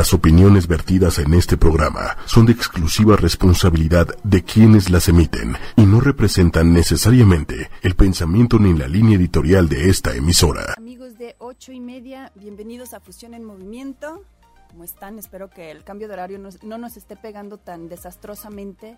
[0.00, 5.84] Las opiniones vertidas en este programa son de exclusiva responsabilidad de quienes las emiten y
[5.84, 10.72] no representan necesariamente el pensamiento ni la línea editorial de esta emisora.
[10.78, 14.24] Amigos de ocho y media, bienvenidos a Fusión en Movimiento.
[14.70, 15.18] ¿Cómo están?
[15.18, 18.96] Espero que el cambio de horario no nos esté pegando tan desastrosamente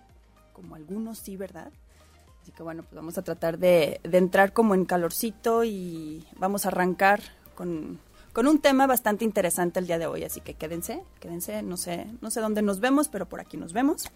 [0.53, 1.73] como algunos sí, ¿verdad?
[2.41, 6.65] Así que bueno, pues vamos a tratar de, de entrar como en calorcito y vamos
[6.65, 7.19] a arrancar
[7.55, 7.99] con
[8.33, 12.07] con un tema bastante interesante el día de hoy, así que quédense, quédense, no sé,
[12.19, 14.09] no sé dónde nos vemos, pero por aquí nos vemos.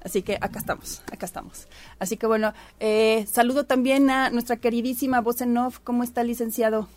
[0.00, 1.66] Así que acá estamos, acá estamos.
[1.98, 5.78] Así que bueno, eh, saludo también a nuestra queridísima voz en off.
[5.82, 6.88] ¿Cómo está, licenciado?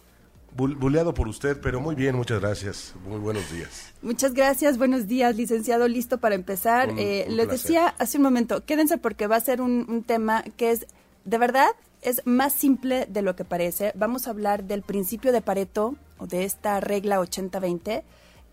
[0.56, 2.96] Buleado por usted, pero muy bien, muchas gracias.
[3.08, 3.94] Muy buenos días.
[4.02, 5.88] Muchas gracias, buenos días, licenciado.
[5.88, 6.90] Listo para empezar.
[6.98, 10.72] eh, les decía hace un momento, quédense porque va a ser un, un tema que
[10.72, 10.88] es,
[11.26, 11.70] de verdad,
[12.02, 13.92] es más simple de lo que parece.
[13.96, 18.04] Vamos a hablar del principio de Pareto o de esta regla 80-20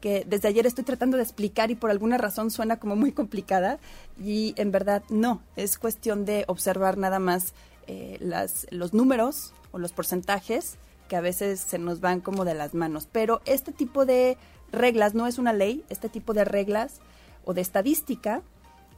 [0.00, 3.78] que desde ayer estoy tratando de explicar y por alguna razón suena como muy complicada
[4.22, 7.54] y en verdad no, es cuestión de observar nada más
[7.86, 10.76] eh, las, los números o los porcentajes
[11.08, 13.08] que a veces se nos van como de las manos.
[13.10, 14.36] Pero este tipo de
[14.72, 17.00] reglas no es una ley, este tipo de reglas
[17.44, 18.42] o de estadística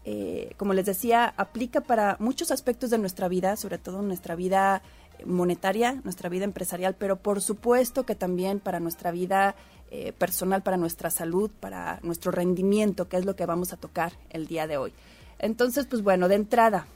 [0.09, 4.81] eh, como les decía, aplica para muchos aspectos de nuestra vida, sobre todo nuestra vida
[5.25, 9.57] monetaria, nuestra vida empresarial, pero por supuesto que también para nuestra vida
[9.91, 14.13] eh, personal, para nuestra salud, para nuestro rendimiento, que es lo que vamos a tocar
[14.31, 14.93] el día de hoy.
[15.41, 16.87] Entonces, pues bueno, de entrada,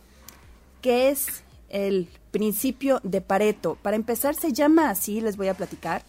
[0.81, 3.77] ¿qué es el principio de Pareto?
[3.83, 6.05] Para empezar, se llama así, les voy a platicar,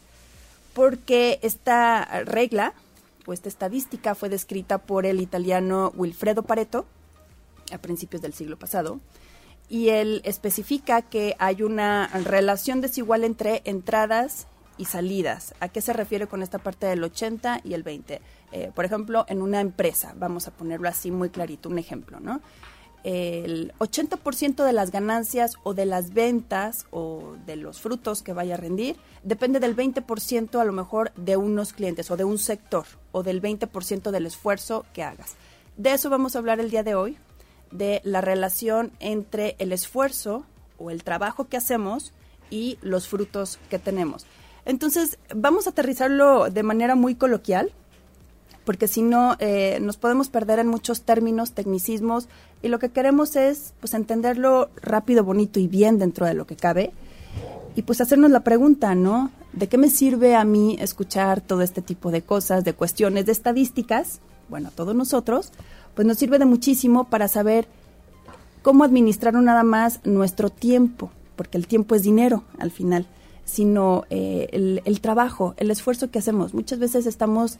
[0.75, 2.75] porque esta regla
[3.27, 6.85] esta estadística fue descrita por el italiano Wilfredo Pareto
[7.71, 8.99] a principios del siglo pasado
[9.69, 15.53] y él especifica que hay una relación desigual entre entradas y salidas.
[15.61, 18.21] ¿A qué se refiere con esta parte del 80 y el 20?
[18.51, 22.41] Eh, por ejemplo, en una empresa, vamos a ponerlo así muy clarito, un ejemplo, ¿no?
[23.03, 28.55] El 80% de las ganancias o de las ventas o de los frutos que vaya
[28.55, 32.85] a rendir depende del 20% a lo mejor de unos clientes o de un sector
[33.11, 35.35] o del 20% del esfuerzo que hagas.
[35.77, 37.17] De eso vamos a hablar el día de hoy,
[37.71, 40.45] de la relación entre el esfuerzo
[40.77, 42.13] o el trabajo que hacemos
[42.49, 44.25] y los frutos que tenemos.
[44.65, 47.71] Entonces, vamos a aterrizarlo de manera muy coloquial,
[48.71, 52.29] porque si no eh, nos podemos perder en muchos términos, tecnicismos,
[52.61, 56.55] y lo que queremos es pues entenderlo rápido, bonito y bien dentro de lo que
[56.55, 56.93] cabe,
[57.75, 59.29] y pues hacernos la pregunta, ¿no?
[59.51, 63.33] ¿De qué me sirve a mí escuchar todo este tipo de cosas, de cuestiones, de
[63.33, 64.21] estadísticas?
[64.47, 65.51] Bueno, a todos nosotros,
[65.93, 67.67] pues nos sirve de muchísimo para saber
[68.61, 73.05] cómo administrar nada más nuestro tiempo, porque el tiempo es dinero al final,
[73.43, 76.53] sino eh, el, el trabajo, el esfuerzo que hacemos.
[76.53, 77.59] Muchas veces estamos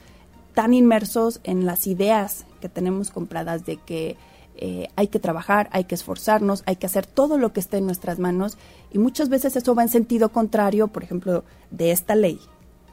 [0.54, 4.18] tan inmersos en las ideas que tenemos compradas de que
[4.56, 7.86] eh, hay que trabajar, hay que esforzarnos, hay que hacer todo lo que esté en
[7.86, 8.58] nuestras manos
[8.92, 12.40] y muchas veces eso va en sentido contrario, por ejemplo, de esta ley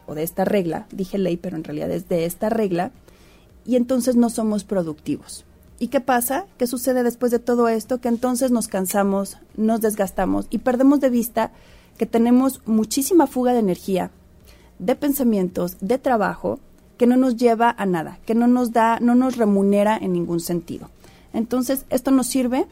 [0.06, 2.92] o de esta regla, dije ley, pero en realidad es de esta regla,
[3.66, 5.44] y entonces no somos productivos.
[5.78, 6.46] ¿Y qué pasa?
[6.56, 8.00] ¿Qué sucede después de todo esto?
[8.00, 11.52] Que entonces nos cansamos, nos desgastamos y perdemos de vista
[11.98, 14.10] que tenemos muchísima fuga de energía,
[14.78, 16.58] de pensamientos, de trabajo,
[16.98, 20.40] que no nos lleva a nada, que no nos da, no nos remunera en ningún
[20.40, 20.90] sentido.
[21.32, 22.66] Entonces, esto nos sirve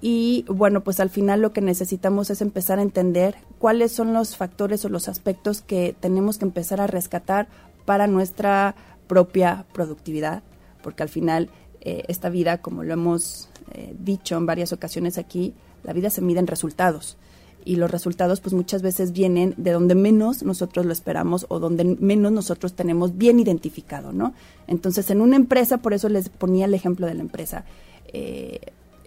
[0.00, 4.36] y bueno, pues al final lo que necesitamos es empezar a entender cuáles son los
[4.36, 7.46] factores o los aspectos que tenemos que empezar a rescatar
[7.84, 8.74] para nuestra
[9.06, 10.42] propia productividad,
[10.82, 11.50] porque al final
[11.80, 16.20] eh, esta vida, como lo hemos eh, dicho en varias ocasiones aquí, la vida se
[16.20, 17.16] mide en resultados
[17.64, 21.84] y los resultados pues muchas veces vienen de donde menos nosotros lo esperamos o donde
[21.84, 24.34] menos nosotros tenemos bien identificado, ¿no?
[24.66, 27.64] Entonces en una empresa, por eso les ponía el ejemplo de la empresa,
[28.12, 28.60] eh,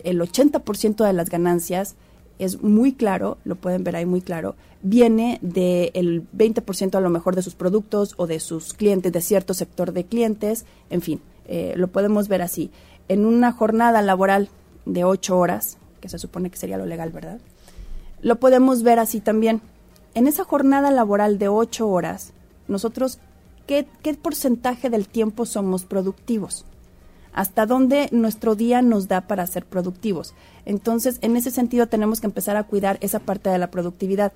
[0.03, 1.95] el 80% de las ganancias
[2.37, 7.35] es muy claro, lo pueden ver ahí muy claro, viene del 20% a lo mejor
[7.35, 11.73] de sus productos o de sus clientes, de cierto sector de clientes, en fin, eh,
[11.75, 12.71] lo podemos ver así.
[13.07, 14.49] En una jornada laboral
[14.85, 17.39] de 8 horas, que se supone que sería lo legal, ¿verdad?
[18.25, 19.61] Lo podemos ver así también.
[20.15, 22.33] En esa jornada laboral de ocho horas,
[22.67, 23.19] nosotros,
[23.67, 26.65] ¿qué, ¿qué, porcentaje del tiempo somos productivos?
[27.33, 30.33] ¿Hasta dónde nuestro día nos da para ser productivos?
[30.65, 34.33] Entonces, en ese sentido, tenemos que empezar a cuidar esa parte de la productividad.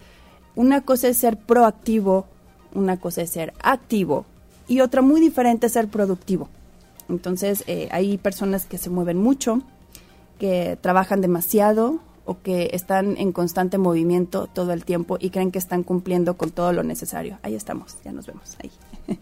[0.55, 2.27] Una cosa es ser proactivo,
[2.75, 4.25] una cosa es ser activo
[4.67, 6.47] y otra muy diferente es ser productivo.
[7.09, 9.63] Entonces, eh, hay personas que se mueven mucho,
[10.37, 15.57] que trabajan demasiado, o que están en constante movimiento todo el tiempo y creen que
[15.57, 17.39] están cumpliendo con todo lo necesario.
[17.41, 18.69] Ahí estamos, ya nos vemos ahí.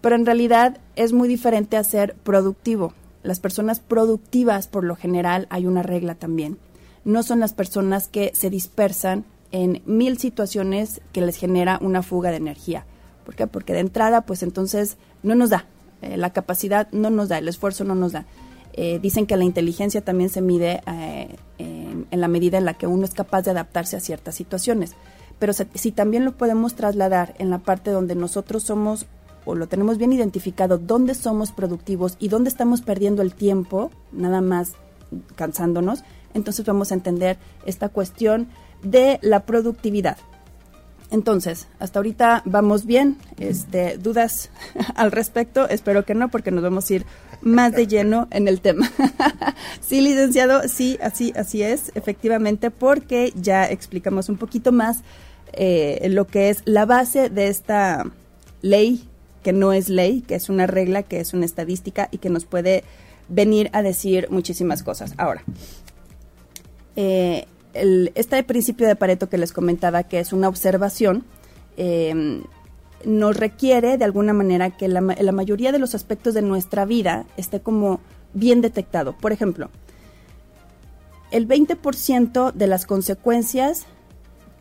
[0.00, 2.92] Pero en realidad es muy diferente a ser productivo.
[3.22, 6.58] Las personas productivas, por lo general, hay una regla también.
[7.04, 12.32] No son las personas que se dispersan en mil situaciones que les genera una fuga
[12.32, 12.84] de energía.
[13.24, 13.46] ¿Por qué?
[13.46, 15.66] Porque de entrada, pues entonces no nos da.
[16.02, 18.26] Eh, la capacidad no nos da, el esfuerzo no nos da.
[18.76, 22.88] Eh, dicen que la inteligencia también se mide eh, en, la medida en la que
[22.88, 24.94] uno es capaz de adaptarse a ciertas situaciones.
[25.38, 29.06] Pero si también lo podemos trasladar en la parte donde nosotros somos
[29.44, 34.40] o lo tenemos bien identificado, dónde somos productivos y dónde estamos perdiendo el tiempo, nada
[34.40, 34.72] más
[35.36, 38.48] cansándonos, entonces vamos a entender esta cuestión
[38.82, 40.16] de la productividad.
[41.10, 43.18] Entonces, hasta ahorita vamos bien.
[43.38, 44.50] Este, ¿Dudas
[44.96, 45.68] al respecto?
[45.68, 47.06] Espero que no, porque nos vamos a ir
[47.44, 48.90] más de lleno en el tema.
[49.80, 55.02] sí, licenciado, sí, así, así es, efectivamente, porque ya explicamos un poquito más
[55.52, 58.04] eh, lo que es la base de esta
[58.62, 59.08] ley,
[59.42, 62.46] que no es ley, que es una regla, que es una estadística y que nos
[62.46, 62.82] puede
[63.28, 65.14] venir a decir muchísimas cosas.
[65.16, 65.44] Ahora,
[66.96, 71.24] eh, este principio de Pareto que les comentaba, que es una observación,
[71.76, 72.42] eh,
[73.06, 77.26] nos requiere de alguna manera que la, la, mayoría de los aspectos de nuestra vida
[77.36, 78.00] esté como
[78.32, 79.16] bien detectado.
[79.16, 79.70] Por ejemplo,
[81.30, 83.86] el 20% de las consecuencias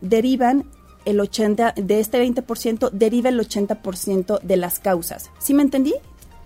[0.01, 0.65] derivan
[1.05, 5.31] el 80 de este 20% deriva el 80% de las causas.
[5.37, 5.93] ¿Sí me entendí?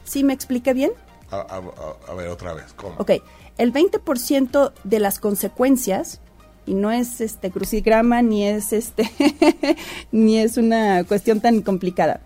[0.04, 0.92] ¿Sí me expliqué bien?
[1.30, 1.62] A,
[2.08, 2.96] a ver otra vez, ¿cómo?
[2.98, 3.12] Ok,
[3.58, 6.22] el 20% de las consecuencias
[6.68, 9.10] y no es este crucigrama ni es este
[10.12, 12.22] ni es una cuestión tan complicada.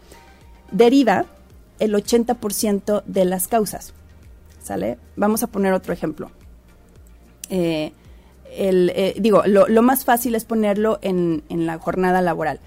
[0.72, 1.26] Deriva
[1.80, 3.94] el 80% de las causas.
[4.62, 4.98] ¿Sale?
[5.16, 6.32] Vamos a poner otro ejemplo.
[7.50, 7.94] Eh,
[8.46, 12.60] eh, digo, lo, más fácil es ponerlo en la jornada laboral.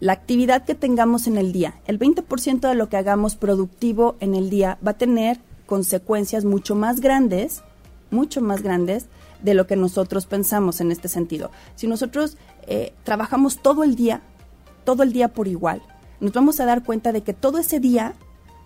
[0.00, 4.36] La actividad que tengamos en el día, el 20% de lo que hagamos productivo en
[4.36, 7.64] el día va a tener consecuencias mucho más grandes,
[8.12, 9.06] mucho más grandes
[9.42, 11.50] de lo que nosotros pensamos en este sentido.
[11.76, 12.36] Si nosotros
[12.66, 14.22] eh, trabajamos todo el día,
[14.84, 15.82] todo el día por igual,
[16.20, 18.14] nos vamos a dar cuenta de que todo ese día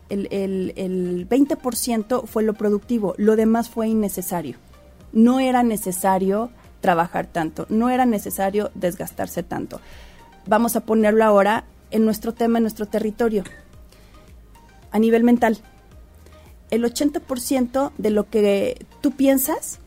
[0.09, 4.57] el, el, el 20% fue lo productivo, lo demás fue innecesario.
[5.13, 9.81] No era necesario trabajar tanto, no era necesario desgastarse tanto.
[10.47, 13.45] Vamos a ponerlo ahora en nuestro tema, en nuestro territorio,
[14.91, 15.59] a nivel mental.
[16.71, 19.79] El 80% de lo que tú piensas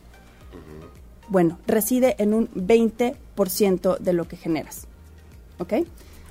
[1.29, 4.87] bueno, reside en un 20% de lo que generas.
[5.59, 5.73] ¿Ok?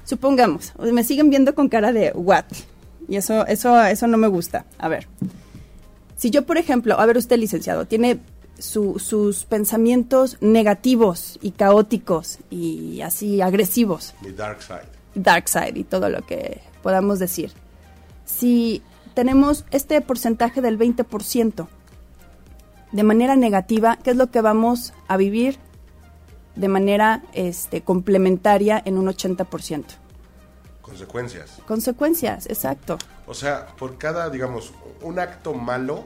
[0.04, 2.44] Supongamos, me siguen viendo con cara de what?
[3.08, 4.66] Y eso, eso, eso no me gusta.
[4.78, 5.06] A ver,
[6.16, 8.20] si yo, por ejemplo, a ver usted, licenciado, tiene
[8.58, 14.14] sus pensamientos negativos y caóticos y así agresivos.
[14.22, 14.88] Mi dark side.
[15.14, 17.52] Dark side y todo lo que podamos decir.
[18.24, 18.82] Si
[19.14, 21.66] tenemos este porcentaje del 20%,
[22.94, 25.58] de manera negativa, ¿qué es lo que vamos a vivir
[26.54, 29.84] de manera este, complementaria en un 80%?
[30.80, 31.60] Consecuencias.
[31.66, 32.96] Consecuencias, exacto.
[33.26, 36.04] O sea, por cada, digamos, un acto malo,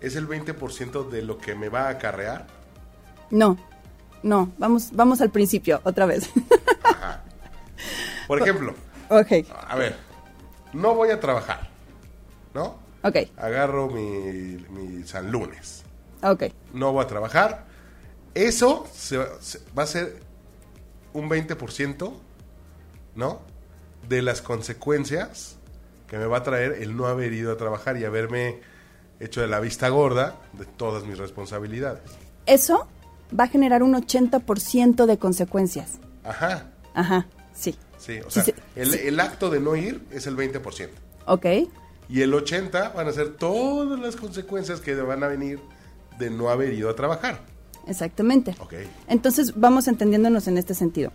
[0.00, 2.48] ¿es el 20% de lo que me va a acarrear?
[3.30, 3.56] No,
[4.24, 6.28] no, vamos, vamos al principio, otra vez.
[6.82, 7.22] Ajá.
[8.26, 8.74] Por ejemplo,
[9.08, 9.46] okay.
[9.68, 9.96] a ver,
[10.72, 11.68] no voy a trabajar,
[12.52, 12.87] ¿no?
[13.08, 13.16] Ok.
[13.36, 15.84] Agarro mi, mi San Lunes.
[16.22, 16.44] Ok.
[16.74, 17.64] No voy a trabajar.
[18.34, 18.86] Eso
[19.76, 20.20] va a ser
[21.12, 22.12] un 20%,
[23.14, 23.40] ¿no?
[24.08, 25.56] De las consecuencias
[26.06, 28.60] que me va a traer el no haber ido a trabajar y haberme
[29.20, 32.02] hecho de la vista gorda de todas mis responsabilidades.
[32.46, 32.88] Eso
[33.38, 35.98] va a generar un 80% de consecuencias.
[36.24, 36.70] Ajá.
[36.94, 37.76] Ajá, sí.
[37.98, 38.44] Sí, o sea,
[38.76, 40.88] el, el, acto de no ir es el 20%.
[41.26, 41.46] Ok.
[42.08, 45.60] Y el 80 van a ser todas las consecuencias que van a venir
[46.18, 47.40] de no haber ido a trabajar.
[47.86, 48.54] Exactamente.
[48.60, 48.88] Okay.
[49.08, 51.12] Entonces vamos entendiéndonos en este sentido.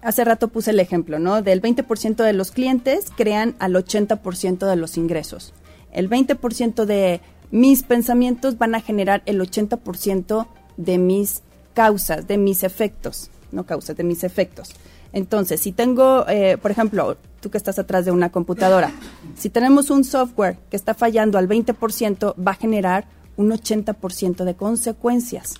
[0.00, 1.42] Hace rato puse el ejemplo, ¿no?
[1.42, 5.52] Del 20% de los clientes crean al 80% de los ingresos.
[5.92, 11.42] El 20% de mis pensamientos van a generar el 80% de mis
[11.74, 14.70] causas, de mis efectos, no causas, de mis efectos.
[15.12, 18.92] Entonces, si tengo, eh, por ejemplo, tú que estás atrás de una computadora,
[19.36, 24.54] si tenemos un software que está fallando al 20%, va a generar un 80% de
[24.54, 25.54] consecuencias.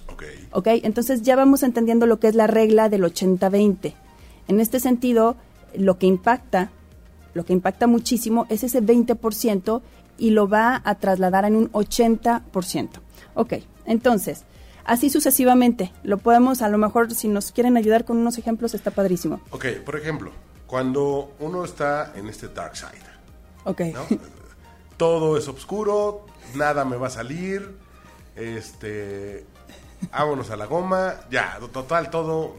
[0.52, 0.66] Ok.
[0.82, 3.94] Entonces ya vamos entendiendo lo que es la regla del 80-20.
[4.49, 5.37] En este sentido,
[5.76, 6.70] lo que impacta,
[7.35, 9.80] lo que impacta muchísimo es ese 20%
[10.18, 12.88] y lo va a trasladar en un 80%.
[13.35, 13.54] Ok,
[13.85, 14.44] entonces,
[14.85, 15.92] así sucesivamente.
[16.02, 19.40] Lo podemos, a lo mejor, si nos quieren ayudar con unos ejemplos, está padrísimo.
[19.50, 20.32] Ok, por ejemplo,
[20.68, 23.08] cuando uno está en este dark side,
[23.64, 23.82] Ok.
[24.96, 27.76] Todo es oscuro, nada me va a salir,
[28.37, 29.46] este,
[30.10, 32.56] vámonos a la goma, ya, total, todo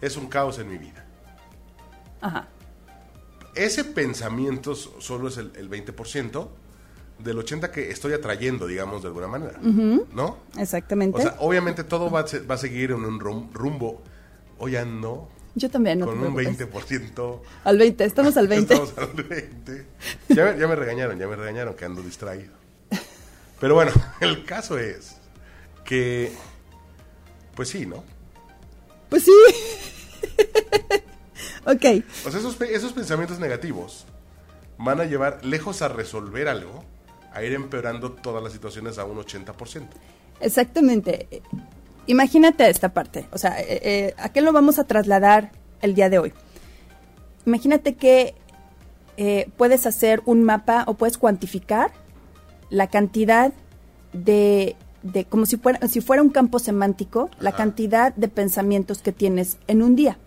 [0.00, 1.04] es un caos en mi vida.
[2.20, 2.48] Ajá.
[3.54, 6.48] Ese pensamiento solo es el, 20%
[7.18, 9.58] del 80% que estoy atrayendo, digamos, de alguna manera.
[9.60, 10.38] ¿No?
[10.58, 11.18] Exactamente.
[11.18, 13.20] O sea, obviamente todo va a, va a seguir en un
[13.52, 14.02] rumbo.
[14.58, 17.40] Hoy ando yo también, no Con un 20%.
[17.64, 18.74] Al 20, estamos al 20.
[18.74, 19.86] Estamos al 20.
[20.28, 22.52] Ya, ya me regañaron, ya me regañaron que ando distraído.
[23.58, 25.16] Pero bueno, el caso es
[25.82, 26.30] que,
[27.54, 28.04] pues sí, ¿no?
[29.08, 29.32] Pues sí.
[31.64, 32.04] ok.
[32.26, 34.04] O sea, esos, esos pensamientos negativos
[34.76, 36.84] van a llevar lejos a resolver algo,
[37.32, 39.88] a ir empeorando todas las situaciones a un 80%.
[40.40, 41.42] Exactamente.
[42.06, 45.50] Imagínate esta parte, o sea, eh, eh, ¿a qué lo vamos a trasladar
[45.82, 46.32] el día de hoy?
[47.46, 48.34] Imagínate que
[49.16, 51.90] eh, puedes hacer un mapa o puedes cuantificar
[52.70, 53.52] la cantidad
[54.12, 59.12] de, de como si fuera, si fuera un campo semántico, la cantidad de pensamientos que
[59.12, 60.18] tienes en un día.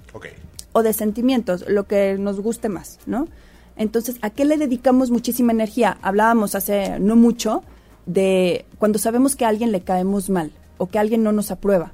[0.72, 3.28] O de sentimientos, lo que nos guste más, ¿no?
[3.76, 5.98] Entonces, ¿a qué le dedicamos muchísima energía?
[6.02, 7.64] Hablábamos hace no mucho
[8.06, 11.94] de cuando sabemos que a alguien le caemos mal o que alguien no nos aprueba.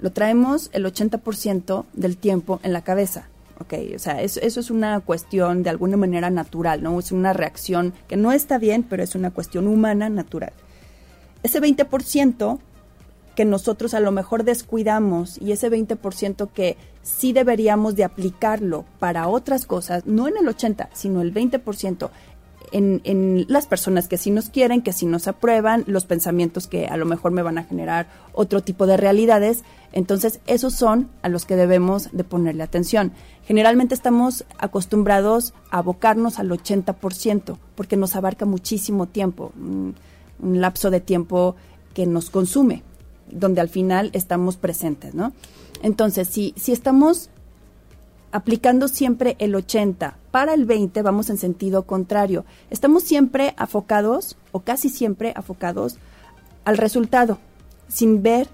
[0.00, 3.28] Lo traemos el 80% del tiempo en la cabeza.
[3.60, 3.74] ¿ok?
[3.94, 6.98] O sea, eso, eso, es una cuestión de alguna manera natural, ¿no?
[6.98, 10.52] Es una reacción que no está bien, pero es una cuestión humana natural.
[11.42, 12.58] Ese 20%
[13.36, 19.28] que nosotros a lo mejor descuidamos y ese 20% que sí deberíamos de aplicarlo para
[19.28, 22.10] otras cosas, no en el 80, sino el 20%,
[22.72, 26.96] en, las personas que sí nos quieren, que sí nos aprueban, los pensamientos que a
[26.96, 29.62] lo mejor me van a generar otro tipo de realidades.
[29.92, 33.12] Entonces, esos son a los que debemos de ponerle atención.
[33.44, 39.94] Generalmente estamos acostumbrados a abocarnos al 80%, porque nos abarca muchísimo tiempo, un,
[40.40, 41.56] un lapso de tiempo
[41.94, 42.82] que nos consume,
[43.30, 45.32] donde al final estamos presentes, ¿no?
[45.82, 47.30] Entonces, si, si estamos
[48.36, 52.44] aplicando siempre el 80 para el 20 vamos en sentido contrario.
[52.68, 55.96] Estamos siempre afocados o casi siempre afocados
[56.66, 57.38] al resultado
[57.88, 58.46] sin ver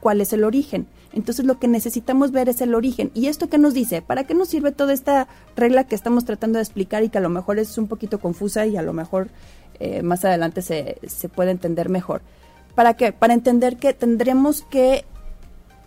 [0.00, 0.86] cuál es el origen.
[1.12, 3.10] Entonces lo que necesitamos ver es el origen.
[3.12, 4.00] ¿Y esto qué nos dice?
[4.00, 7.22] ¿Para qué nos sirve toda esta regla que estamos tratando de explicar y que a
[7.22, 9.28] lo mejor es un poquito confusa y a lo mejor
[9.78, 12.22] eh, más adelante se, se puede entender mejor?
[12.74, 13.12] ¿Para qué?
[13.12, 15.04] Para entender que tendremos que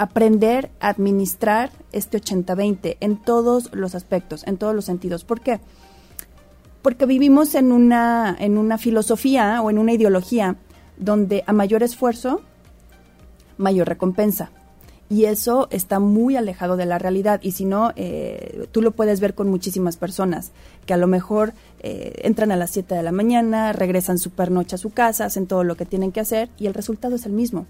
[0.02, 5.24] aprender a administrar este 80-20 en todos los aspectos, en todos los sentidos.
[5.24, 5.60] ¿Por qué?
[6.82, 10.56] Porque vivimos en una, en una filosofía o en una ideología
[10.98, 12.42] donde a mayor esfuerzo,
[13.60, 14.50] mayor recompensa.
[15.08, 17.40] Y eso está muy alejado de la realidad.
[17.44, 20.52] Y si no, eh, tú lo puedes ver con muchísimas personas
[20.88, 24.74] que a lo mejor eh, entran a las 7 de la mañana, regresan super noche
[24.74, 27.34] a su casa, hacen todo lo que tienen que hacer y el resultado es el
[27.34, 27.68] mismo.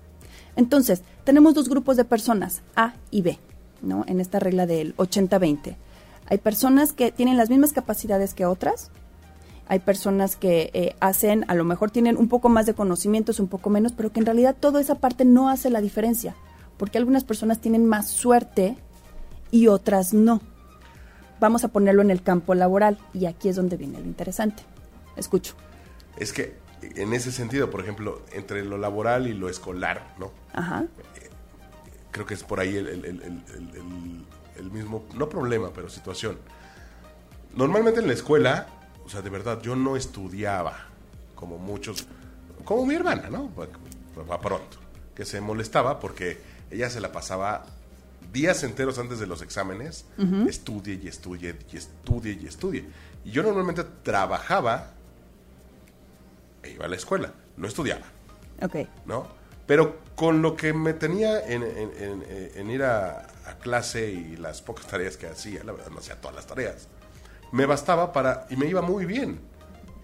[0.55, 3.39] Entonces, tenemos dos grupos de personas, A y B,
[3.81, 4.03] ¿no?
[4.07, 5.75] En esta regla del 80-20.
[6.27, 8.91] Hay personas que tienen las mismas capacidades que otras,
[9.67, 13.47] hay personas que eh, hacen, a lo mejor tienen un poco más de conocimientos, un
[13.47, 16.35] poco menos, pero que en realidad toda esa parte no hace la diferencia,
[16.77, 18.75] porque algunas personas tienen más suerte
[19.49, 20.41] y otras no.
[21.39, 24.63] Vamos a ponerlo en el campo laboral y aquí es donde viene lo interesante.
[25.15, 25.55] Escucho.
[26.17, 30.31] Es que en ese sentido, por ejemplo, entre lo laboral y lo escolar, ¿no?
[30.53, 30.85] Ajá.
[32.11, 36.37] creo que es por ahí el, mismo, no problema, pero situación.
[37.55, 38.67] Normalmente en la escuela,
[39.05, 40.87] o sea, de verdad, yo no estudiaba
[41.35, 42.07] como muchos,
[42.63, 43.51] como mi hermana, ¿no?
[44.29, 44.77] Va pronto,
[45.15, 47.65] que se molestaba porque ella se la pasaba
[48.31, 50.05] días enteros antes de los exámenes,
[50.47, 52.85] estudie y estudie y estudie y estudie.
[53.25, 54.93] Y yo normalmente trabajaba
[56.63, 58.05] e iba a la escuela, no estudiaba.
[58.61, 58.75] Ok.
[59.05, 59.27] ¿No?
[59.65, 63.27] Pero con lo que me tenía en, ir a,
[63.61, 66.87] clase y las pocas tareas que hacía, la verdad no hacía todas las tareas,
[67.51, 69.39] me bastaba para, y me iba muy bien.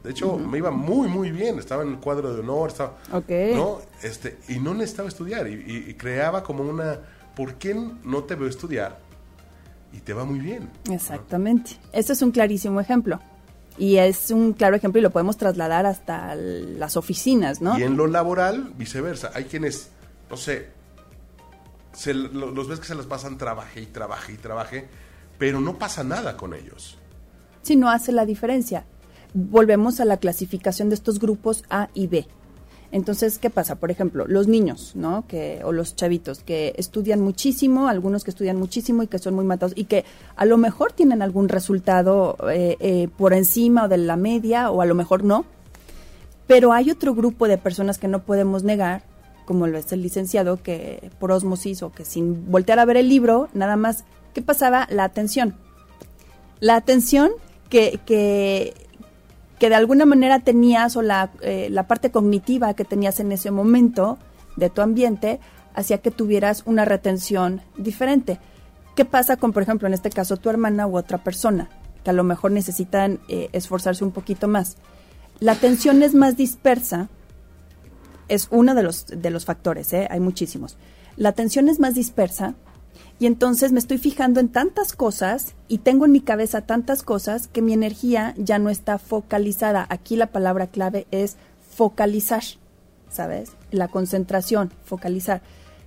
[0.04, 1.60] De hecho, me iba muy, muy bien.
[1.60, 3.80] Estaba en el cuadro de honor, estaba, ¿no?
[4.02, 5.50] Este, y no necesitaba estudiar.
[5.50, 7.00] Y, creaba como una,
[7.36, 9.00] ¿por qué no te veo estudiar?
[9.92, 10.70] Y te va muy bien.
[10.90, 11.72] Exactamente.
[11.92, 13.20] Este es un clarísimo ejemplo.
[13.77, 17.77] Y es un claro ejemplo y lo podemos trasladar hasta las oficinas, ¿no?
[17.77, 19.31] Y en lo laboral, viceversa.
[19.36, 19.91] Hay quienes,
[20.29, 20.69] no sé,
[21.93, 24.88] se, los ves que se las pasan trabaje y trabaje y trabaje,
[25.38, 26.98] pero no pasa nada con ellos.
[27.62, 28.86] Sí, no hace la diferencia.
[29.34, 32.27] Volvemos a la clasificación de estos grupos A y B.
[32.91, 33.75] Entonces, ¿qué pasa?
[33.75, 35.25] Por ejemplo, los niños, ¿no?
[35.27, 39.44] Que, o los chavitos que estudian muchísimo, algunos que estudian muchísimo y que son muy
[39.44, 43.98] matados y que a lo mejor tienen algún resultado eh, eh, por encima o de
[43.98, 45.46] la media o a lo mejor no.
[46.48, 49.03] Pero hay otro grupo de personas que no podemos negar,
[49.46, 53.10] como lo es el licenciado, que por osmosis o que sin voltear a ver el
[53.10, 54.88] libro, nada más, ¿qué pasaba?
[54.89, 55.56] La atención.
[56.62, 57.32] La atención
[57.70, 58.87] que, que
[59.60, 63.52] que de alguna manera tenías o la, eh, la parte cognitiva que tenías en ese
[63.52, 64.18] momento
[64.56, 65.40] de tu ambiente
[65.74, 68.40] hacía que tuvieras una retención diferente.
[68.96, 71.70] ¿Qué pasa con, por ejemplo, en este caso, tu hermana u otra persona,
[72.04, 74.78] que a lo mejor necesitan eh, esforzarse un poquito más?
[75.40, 77.10] La atención es más dispersa,
[78.28, 80.08] es uno de los, de los factores, ¿eh?
[80.10, 80.78] hay muchísimos.
[81.16, 82.56] La atención es más dispersa
[83.20, 87.48] y entonces me estoy fijando en tantas cosas y tengo en mi cabeza tantas cosas
[87.48, 89.86] que mi energía ya no está focalizada.
[89.89, 91.38] Aquí la palabra clave es
[91.75, 92.44] focalizar,
[93.10, 93.51] ¿sabes?
[93.72, 95.42] La concentración, focalizar.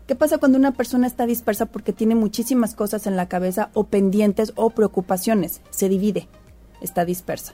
[0.07, 3.85] ¿Qué pasa cuando una persona está dispersa porque tiene muchísimas cosas en la cabeza o
[3.85, 5.61] pendientes o preocupaciones?
[5.71, 6.27] Se divide,
[6.81, 7.53] está dispersa.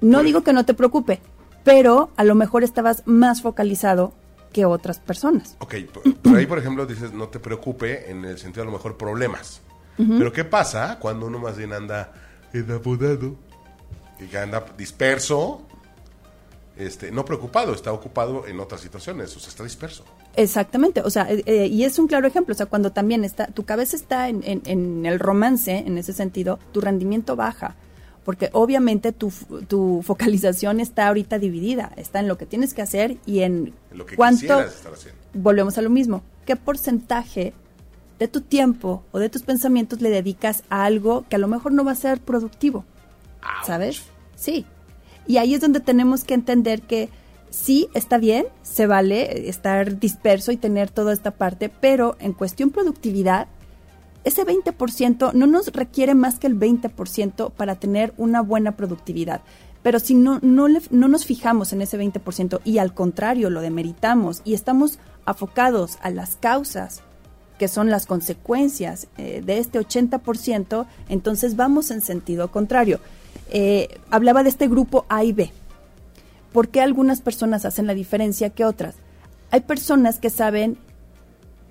[0.00, 1.20] No pues digo que no te preocupe,
[1.64, 4.14] pero a lo mejor estabas más focalizado
[4.52, 5.56] que otras personas.
[5.60, 5.74] Ok,
[6.22, 9.62] por ahí por ejemplo dices no te preocupe en el sentido a lo mejor problemas.
[9.96, 12.10] Pero ¿qué pasa cuando uno más bien anda
[12.54, 13.36] enamorado
[14.18, 15.66] y que anda disperso?
[16.74, 20.02] Este, no preocupado, está ocupado en otras situaciones, o sea, está disperso.
[20.36, 23.48] Exactamente, o sea, eh, eh, y es un claro ejemplo, o sea, cuando también está,
[23.48, 27.76] tu cabeza está en, en el romance, en ese sentido, tu rendimiento baja
[28.30, 29.32] porque obviamente tu,
[29.66, 34.06] tu, focalización está ahorita dividida, está en lo que tienes que hacer y en, lo
[34.06, 34.60] que cuánto...
[34.60, 35.20] Estar haciendo.
[35.34, 37.52] Volvemos a lo mismo, ¿qué porcentaje
[38.20, 41.72] de tu tiempo o de tus pensamientos le dedicas a algo que a lo mejor
[41.72, 42.84] no va a ser productivo?
[43.66, 44.04] ¿Sabes?
[44.36, 44.64] Sí.
[45.26, 47.08] Y ahí es donde tenemos que entender que
[47.50, 52.70] sí, está bien, se vale estar disperso y tener toda esta parte, pero en cuestión
[52.70, 53.48] productividad,
[54.24, 59.40] ese 20% no nos requiere más que el 20% para tener una buena productividad.
[59.82, 64.42] Pero si no, no, no nos fijamos en ese 20% y al contrario lo demeritamos
[64.44, 67.02] y estamos afocados a las causas
[67.58, 73.00] que son las consecuencias eh, de este 80%, entonces vamos en sentido contrario.
[73.50, 75.52] Eh, hablaba de este grupo A y B.
[76.54, 78.94] ¿Por qué algunas personas hacen la diferencia que otras?
[79.50, 80.78] Hay personas que saben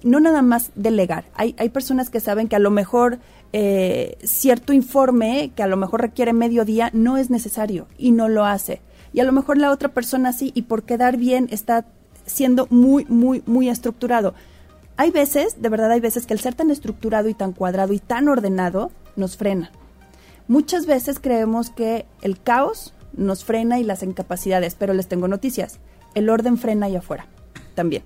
[0.04, 1.26] no nada más delegar.
[1.36, 3.20] Hay, hay personas que saben que a lo mejor
[3.52, 8.30] eh, cierto informe que a lo mejor requiere medio día no es necesario y no
[8.30, 8.82] lo hace.
[9.12, 11.86] Y a lo mejor la otra persona sí y por quedar bien está
[12.26, 14.36] siendo muy, muy, muy estructurado.
[14.98, 18.00] Hay veces, de verdad hay veces que el ser tan estructurado y tan cuadrado y
[18.00, 19.72] tan ordenado nos frena.
[20.48, 25.80] Muchas veces creemos que el caos nos frena y las incapacidades, pero les tengo noticias.
[26.14, 27.28] El orden frena allá afuera
[27.76, 28.04] también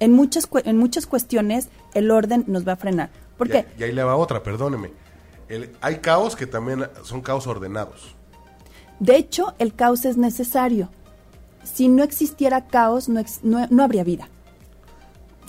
[0.00, 3.10] en muchas, en muchas cuestiones el orden nos va a frenar.
[3.38, 3.66] ¿Por qué?
[3.78, 4.90] Y, ahí le va otra, perdóneme.
[5.80, 8.14] hay caos que también son caos ordenados.
[8.98, 10.90] De hecho, el caos es necesario.
[11.62, 14.28] Si no existiera caos, no, no, habría vida.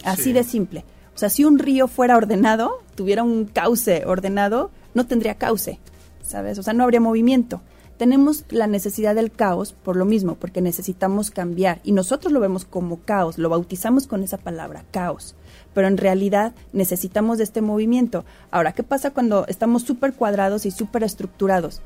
[0.04, 0.86] Así de simple.
[1.16, 5.80] O sea, si un río fuera ordenado, tuviera un cauce ordenado, no tendría cauce,
[6.22, 6.58] ¿sabes?
[6.58, 7.62] O sea, no habría movimiento
[8.02, 12.66] tenemos la necesidad del caos por lo mismo, porque necesitamos cambiar y nosotros lo vemos
[12.66, 15.36] como caos, lo bautizamos con esa palabra, caos,
[15.76, 18.26] pero en realidad necesitamos de este movimiento.
[18.50, 21.84] Ahora, ¿qué pasa cuando estamos súper cuadrados y súper estructurados?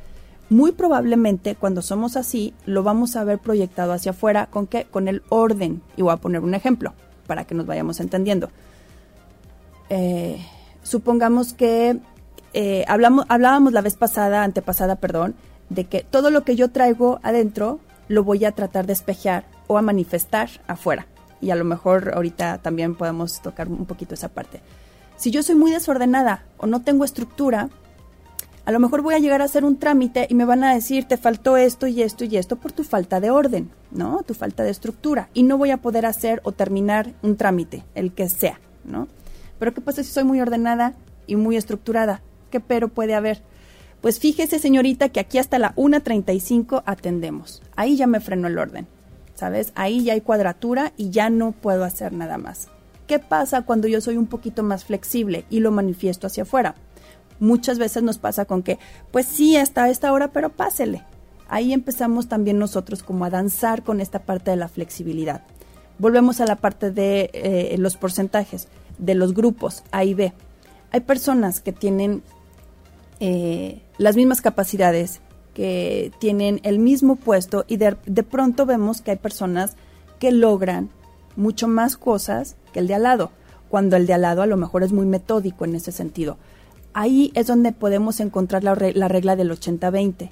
[0.50, 4.86] Muy probablemente cuando somos así lo vamos a ver proyectado hacia afuera con qué?
[4.86, 5.82] Con el orden.
[5.98, 6.94] Y voy a poner un ejemplo
[7.28, 8.52] para que nos vayamos entendiendo.
[9.90, 10.38] Eh,
[10.82, 12.00] supongamos que
[12.54, 15.36] eh, hablamos, hablábamos la vez pasada, antepasada, perdón,
[15.70, 19.78] de que todo lo que yo traigo adentro lo voy a tratar de espejear o
[19.78, 21.08] a manifestar afuera.
[21.42, 24.62] Y a lo mejor ahorita también podemos tocar un poquito esa parte.
[25.18, 27.70] Si yo soy muy desordenada o no tengo estructura,
[28.66, 31.06] a lo mejor voy a llegar a hacer un trámite y me van a decir,
[31.06, 34.24] te faltó esto y esto y esto por tu falta de orden, ¿no?
[34.24, 35.30] Tu falta de estructura.
[35.34, 39.08] Y no voy a poder hacer o terminar un trámite, el que sea, ¿no?
[39.60, 40.96] Pero ¿qué pasa si soy muy ordenada
[41.28, 42.22] y muy estructurada?
[42.50, 43.44] ¿Qué pero puede haber?
[44.02, 47.62] Pues fíjese, señorita, que aquí hasta la 1.35 atendemos.
[47.76, 48.88] Ahí ya me frenó el orden,
[49.34, 49.72] ¿sabes?
[49.76, 52.68] Ahí ya hay cuadratura y ya no puedo hacer nada más.
[53.08, 56.76] ¿Qué pasa cuando yo soy un poquito más flexible y lo manifiesto hacia afuera?
[57.40, 58.80] Muchas veces nos pasa con que,
[59.12, 61.04] pues sí, hasta esta hora, pero pásele.
[61.48, 65.44] Ahí empezamos también nosotros como a danzar con esta parte de la flexibilidad.
[66.00, 70.34] Volvemos a la parte de eh, los porcentajes, de los grupos A y B.
[70.92, 72.24] Hay personas que tienen
[73.20, 75.22] eh, las mismas capacidades,
[75.56, 77.96] que tienen el mismo puesto y de,
[78.30, 79.78] pronto vemos que hay personas
[80.20, 80.90] que logran
[81.36, 83.32] mucho más cosas que el de al lado,
[83.70, 86.38] cuando el de al lado a lo mejor es muy metódico en ese sentido.
[86.94, 90.30] Ahí es donde podemos encontrar la, la regla del 80-20,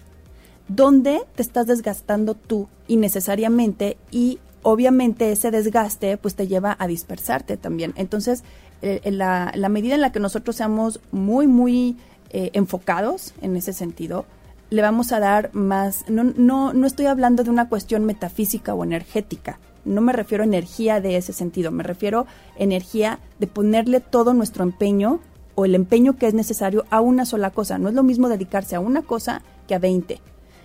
[0.67, 7.55] donde te estás desgastando tú innecesariamente y obviamente ese desgaste pues te lleva a dispersarte
[7.55, 7.93] también.
[7.95, 8.43] Entonces,
[8.81, 11.97] eh, la, la, medida en la que nosotros seamos muy, muy
[12.33, 14.25] eh, enfocados en ese sentido,
[14.69, 18.83] le vamos a dar más, no, no, no estoy hablando de una cuestión metafísica o
[18.83, 23.99] energética, no me refiero a energía de ese sentido, me refiero a energía de ponerle
[23.99, 25.19] todo nuestro empeño
[25.55, 27.77] o el empeño que es necesario a una sola cosa.
[27.77, 30.19] No es lo mismo dedicarse a una cosa que a 20.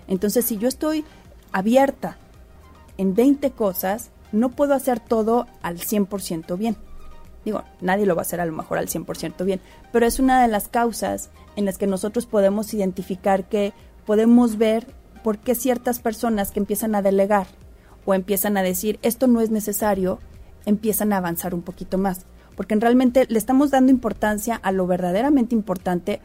[0.06, 1.04] Entonces, si yo estoy
[1.52, 2.16] abierta
[2.96, 6.76] en 20 cosas, no puedo hacer todo al 100% bien.
[7.48, 9.58] Digo, nadie lo va a hacer a lo mejor al 100% bien,
[9.90, 13.72] pero es una de las causas en las que nosotros podemos identificar que
[14.04, 14.86] podemos ver
[15.24, 17.46] por qué ciertas personas que empiezan a delegar
[18.04, 20.18] o empiezan a decir esto no es necesario,
[20.66, 25.54] empiezan a avanzar un poquito más, porque realmente le estamos dando importancia a lo verdaderamente
[25.54, 26.20] importante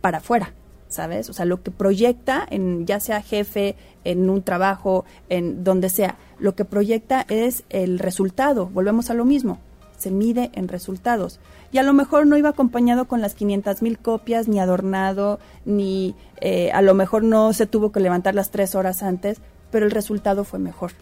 [0.00, 0.54] para afuera,
[0.88, 1.28] ¿sabes?
[1.28, 6.16] O sea, lo que proyecta en ya sea jefe, en un trabajo, en donde sea,
[6.38, 9.58] lo que proyecta es el resultado, volvemos a lo mismo,
[9.98, 11.40] se mide en resultados.
[11.70, 16.14] Y a lo mejor no iba acompañado con las 500 mil copias, ni adornado, ni
[16.40, 19.38] eh, a lo mejor no se tuvo que levantar las tres horas antes,
[19.70, 20.92] pero el resultado fue mejor.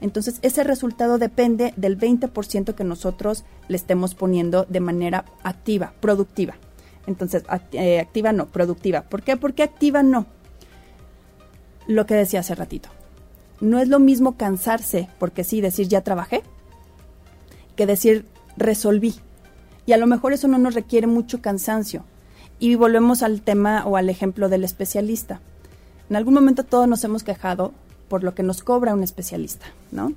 [0.00, 6.54] Entonces, ese resultado depende del 20% que nosotros le estemos poniendo de manera activa, productiva.
[7.06, 9.02] Entonces, eh, activa no, productiva.
[9.02, 9.36] ¿Por qué?
[9.36, 10.26] Porque activa no.
[11.86, 12.88] Lo que decía hace ratito.
[13.60, 16.42] No es lo mismo cansarse, porque sí, decir ya trabajé,
[17.76, 19.14] que decir resolví.
[19.86, 22.04] Y a lo mejor eso no nos requiere mucho cansancio.
[22.58, 25.40] Y volvemos al tema o al ejemplo del especialista.
[26.08, 27.72] En algún momento todos nos hemos quejado
[28.08, 30.12] por lo que nos cobra un especialista, ¿no?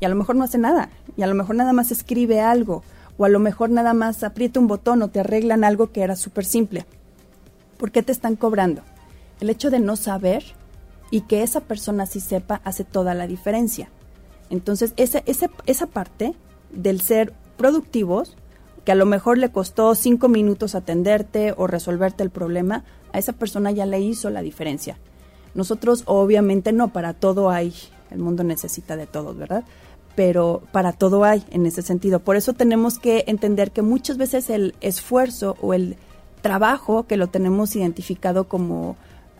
[0.00, 2.82] Y a lo mejor no hace nada, y a lo mejor nada más escribe algo,
[3.16, 6.16] o a lo mejor nada más aprieta un botón o te arreglan algo que era
[6.16, 6.84] súper simple.
[7.78, 8.82] ¿Por qué te están cobrando?
[9.40, 10.44] El hecho de no saber
[11.10, 13.88] y que esa persona sí sepa hace toda la diferencia.
[14.50, 16.34] Entonces, esa, esa, esa parte
[16.70, 18.36] del ser productivos,
[18.84, 23.32] que a lo mejor le costó cinco minutos atenderte o resolverte el problema, a esa
[23.32, 24.98] persona ya le hizo la diferencia.
[25.54, 27.74] Nosotros obviamente no, para todo hay,
[28.10, 29.64] el mundo necesita de todo, ¿verdad?
[30.16, 32.20] Pero para todo hay en ese sentido.
[32.20, 35.96] Por eso tenemos que entender que muchas veces el esfuerzo o el
[36.40, 38.96] trabajo que lo tenemos identificado como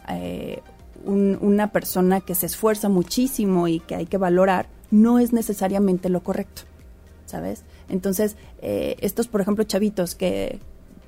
[0.09, 0.61] eh,
[1.05, 6.23] una persona que se esfuerza muchísimo y que hay que valorar, no es necesariamente lo
[6.23, 6.63] correcto.
[7.33, 7.65] ¿sabes?
[7.89, 10.59] Entonces, eh, estos, por ejemplo, chavitos que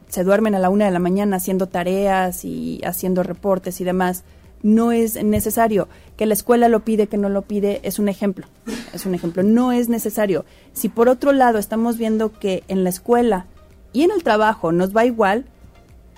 [0.08, 4.24] se duermen a la una de la mañana haciendo tareas y haciendo reportes y demás,
[4.62, 5.88] no es necesario.
[6.16, 8.46] Que la escuela lo pide, que no lo pide, es un ejemplo.
[8.92, 9.42] Es un ejemplo.
[9.42, 10.44] No es necesario.
[10.72, 13.46] Si por otro lado estamos viendo que en la escuela
[13.92, 15.46] y en el trabajo nos va igual,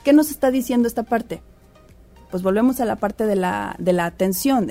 [0.04, 1.42] ¿qué nos está diciendo esta parte?
[2.30, 4.68] Pues volvemos a la parte de la, de la atención,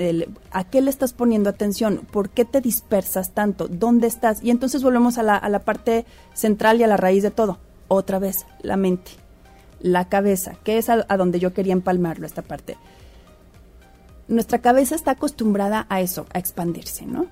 [0.52, 4.84] a qué le estás poniendo atención, por qué te dispersas tanto, dónde estás, y entonces
[4.84, 8.46] volvemos a la, a la parte central y a la raíz de todo, otra vez,
[8.62, 9.12] la mente,
[9.80, 12.78] la cabeza, que es a, donde yo quería empalmarlo, esta parte.
[14.28, 17.28] Nuestra cabeza está acostumbrada a eso, a expandirse, ¿no?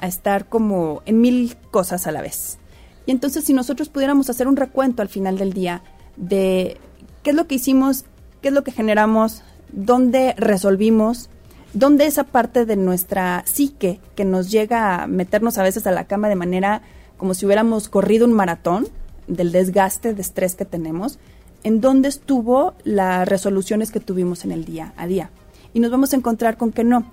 [0.00, 2.58] A estar como en mil cosas a la vez.
[3.06, 5.82] Y entonces si nosotros pudiéramos hacer un recuento al final del día
[6.16, 6.78] de
[7.22, 8.04] qué es lo que hicimos,
[8.40, 11.30] qué es lo que generamos, donde resolvimos,
[11.72, 16.04] donde esa parte de nuestra psique que nos llega a meternos a veces a la
[16.04, 16.82] cama de manera
[17.16, 18.88] como si hubiéramos corrido un maratón
[19.26, 21.18] del desgaste, de estrés que tenemos,
[21.62, 25.30] en dónde estuvo las resoluciones que tuvimos en el día a día.
[25.72, 27.04] Y nos vamos a encontrar con que no,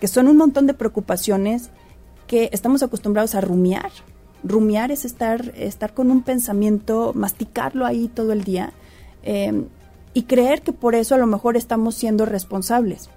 [0.00, 1.70] que son un montón de preocupaciones
[2.26, 3.90] que estamos acostumbrados a rumiar.
[4.42, 8.72] Rumiar es estar, estar con un pensamiento, masticarlo ahí todo el día.
[9.22, 9.64] Eh,
[10.14, 13.10] y creer que por eso a lo mejor estamos siendo responsables.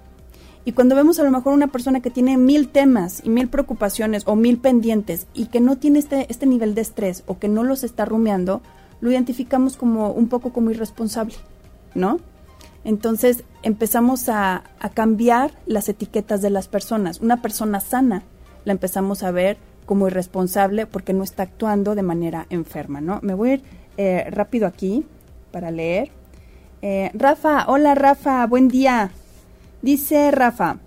[0.64, 4.22] Y cuando vemos a lo mejor una persona que tiene mil temas y mil preocupaciones
[4.26, 7.64] o mil pendientes y que no tiene este, este nivel de estrés o que no
[7.64, 8.62] los está rumiando,
[9.00, 11.34] lo identificamos como un poco como irresponsable,
[11.94, 12.20] ¿no?
[12.84, 17.20] Entonces empezamos a, a cambiar las etiquetas de las personas.
[17.20, 18.22] Una persona sana
[18.64, 23.18] la empezamos a ver como irresponsable porque no está actuando de manera enferma, ¿no?
[23.22, 23.62] Me voy a ir
[23.96, 25.04] eh, rápido aquí
[25.50, 26.10] para leer.
[26.84, 29.12] Eh, Rafa, hola Rafa, buen día.
[29.82, 30.78] Dice Rafa,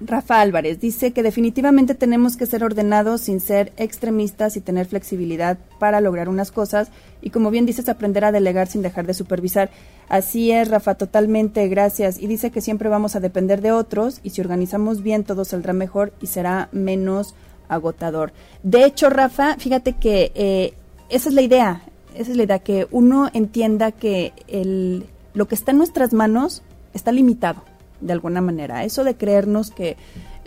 [0.00, 5.56] Rafa Álvarez, dice que definitivamente tenemos que ser ordenados sin ser extremistas y tener flexibilidad
[5.78, 6.88] para lograr unas cosas
[7.22, 9.70] y como bien dices, aprender a delegar sin dejar de supervisar.
[10.08, 12.18] Así es, Rafa, totalmente, gracias.
[12.20, 15.72] Y dice que siempre vamos a depender de otros y si organizamos bien todo saldrá
[15.72, 17.36] mejor y será menos
[17.68, 18.32] agotador.
[18.64, 20.74] De hecho, Rafa, fíjate que eh,
[21.08, 21.82] esa es la idea,
[22.14, 26.62] esa es la idea, que uno entienda que el, lo que está en nuestras manos
[26.92, 27.62] está limitado
[28.00, 28.84] de alguna manera.
[28.84, 29.96] Eso de creernos que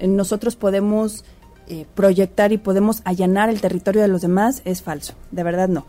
[0.01, 1.25] nosotros podemos
[1.67, 5.85] eh, proyectar y podemos allanar el territorio de los demás es falso, de verdad no.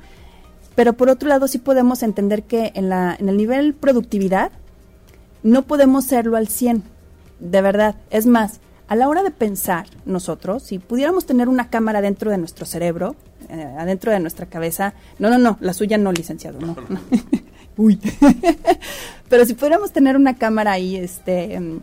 [0.74, 4.50] Pero por otro lado sí podemos entender que en, la, en el nivel productividad
[5.42, 6.82] no podemos serlo al 100,
[7.40, 7.96] de verdad.
[8.10, 12.38] Es más, a la hora de pensar nosotros, si pudiéramos tener una cámara dentro de
[12.38, 13.16] nuestro cerebro,
[13.48, 16.76] eh, adentro de nuestra cabeza, no, no, no, la suya no, licenciado, no.
[17.76, 18.00] Uy.
[19.28, 21.80] Pero si pudiéramos tener una cámara ahí, este, em,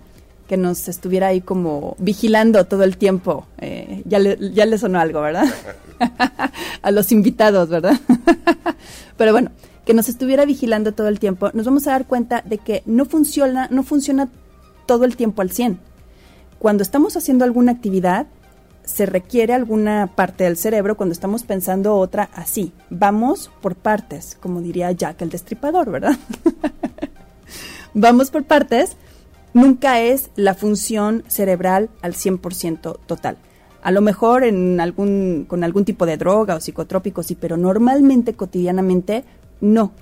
[0.47, 4.99] que nos estuviera ahí como vigilando todo el tiempo, eh, ya, le, ya le sonó
[4.99, 5.45] algo, ¿verdad?
[6.81, 7.99] a los invitados, ¿verdad?
[9.17, 9.51] Pero bueno,
[9.85, 13.05] que nos estuviera vigilando todo el tiempo, nos vamos a dar cuenta de que no
[13.05, 14.29] funciona, no funciona
[14.85, 15.79] todo el tiempo al 100.
[16.59, 18.27] Cuando estamos haciendo alguna actividad,
[18.85, 22.71] se requiere alguna parte del cerebro cuando estamos pensando otra así.
[22.89, 26.17] Vamos por partes, como diría Jack el destripador, ¿verdad?
[27.93, 28.97] Vamos por partes.
[29.53, 33.37] Nunca es la función cerebral al 100% total.
[33.81, 38.33] A lo mejor en algún, con algún tipo de droga o psicotrópico, sí, pero normalmente,
[38.33, 39.23] cotidianamente,
[39.61, 39.93] no.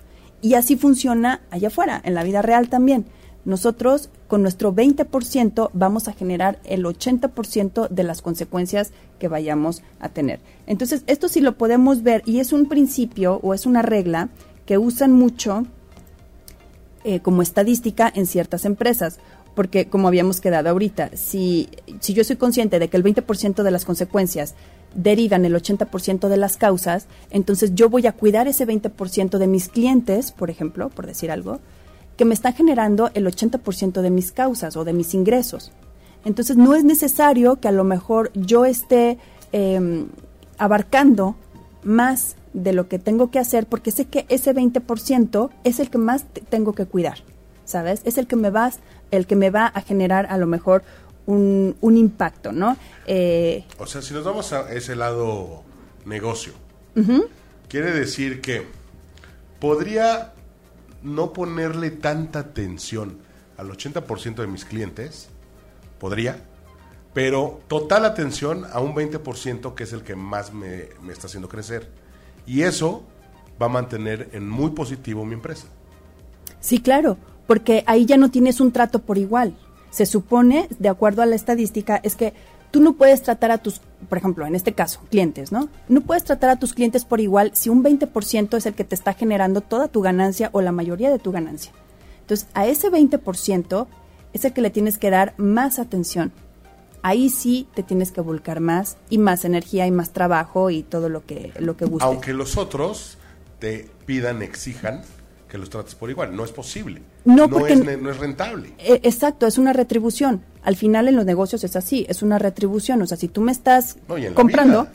[0.41, 3.05] Y así funciona allá afuera, en la vida real también.
[3.45, 10.09] Nosotros con nuestro 20% vamos a generar el 80% de las consecuencias que vayamos a
[10.09, 10.39] tener.
[10.65, 14.29] Entonces, esto sí lo podemos ver y es un principio o es una regla
[14.65, 15.65] que usan mucho
[17.03, 19.19] eh, como estadística en ciertas empresas.
[19.55, 23.71] Porque como habíamos quedado ahorita, si, si yo soy consciente de que el 20% de
[23.71, 24.55] las consecuencias
[24.95, 29.69] derivan el 80% de las causas, entonces yo voy a cuidar ese 20% de mis
[29.69, 31.59] clientes, por ejemplo, por decir algo,
[32.17, 35.71] que me están generando el 80% de mis causas o de mis ingresos.
[36.25, 39.17] Entonces no es necesario que a lo mejor yo esté
[39.51, 40.07] em,
[40.57, 41.35] abarcando
[41.83, 45.97] más de lo que tengo que hacer porque sé que ese 20% es el que
[45.97, 47.19] más tengo que cuidar,
[47.65, 48.01] ¿sabes?
[48.05, 48.71] Es el que me va,
[49.11, 50.83] el que me va a generar a lo mejor
[51.25, 52.77] un, impacto, ¿no?
[53.07, 55.63] Eh, o sea, si nos vamos a ese lado
[56.05, 56.53] negocio,
[57.67, 58.67] quiere decir que
[59.59, 60.33] podría
[61.03, 63.17] no ponerle tanta atención
[63.57, 65.29] al 80% de mis clientes,
[65.99, 66.43] podría,
[67.13, 71.47] pero total atención a un 20% que es el que más me, me, está haciendo
[71.47, 71.89] crecer.
[72.45, 73.03] Y eso
[73.61, 75.67] va a mantener en muy positivo mi empresa.
[76.59, 79.55] Sí, claro, porque ahí ya no tienes un trato por igual.
[79.91, 82.33] Se supone, de acuerdo a la estadística, es que
[82.73, 85.69] tú no puedes tratar a tus, por ejemplo, en este caso, clientes, ¿no?
[85.89, 88.95] No puedes tratar a tus clientes por igual si un 20% es el que te
[88.95, 91.71] está generando toda tu ganancia o la mayoría de tu ganancia.
[92.21, 93.85] Entonces, a ese 20%
[94.33, 96.31] es el que le tienes que dar más atención.
[97.03, 101.09] Ahí sí te tienes que volcar más y más energía y más trabajo y todo
[101.09, 102.05] lo que lo que guste.
[102.05, 103.19] Aunque los otros
[103.59, 105.03] te pidan, exijan
[105.47, 106.35] que los trates por igual.
[106.35, 107.03] No es posible.
[107.25, 108.73] No, porque es, no es rentable.
[108.79, 110.41] Eh, exacto, es una retribución.
[110.63, 113.01] Al final en los negocios es así, es una retribución.
[113.01, 113.97] O sea, si tú me estás
[114.33, 114.87] comprando...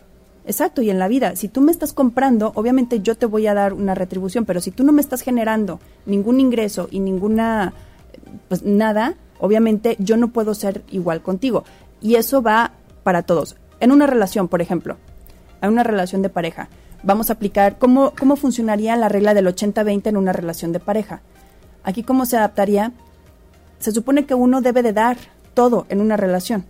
[0.46, 3.52] Exacto, y en la vida, si tú me estás comprando, obviamente yo te voy a
[3.52, 7.74] dar una retribución, pero si tú no me estás generando ningún ingreso y ninguna,
[8.48, 11.64] pues nada, obviamente yo no puedo ser igual contigo.
[12.00, 13.56] Y eso va para todos.
[13.80, 14.96] En una relación, por ejemplo,
[15.60, 16.70] en una relación de pareja,
[17.02, 21.20] vamos a aplicar cómo, cómo funcionaría la regla del 80-20 en una relación de pareja.
[21.82, 22.92] Aquí cómo se adaptaría.
[23.78, 25.16] Se supone que uno debe de dar
[25.54, 26.64] todo en una relación.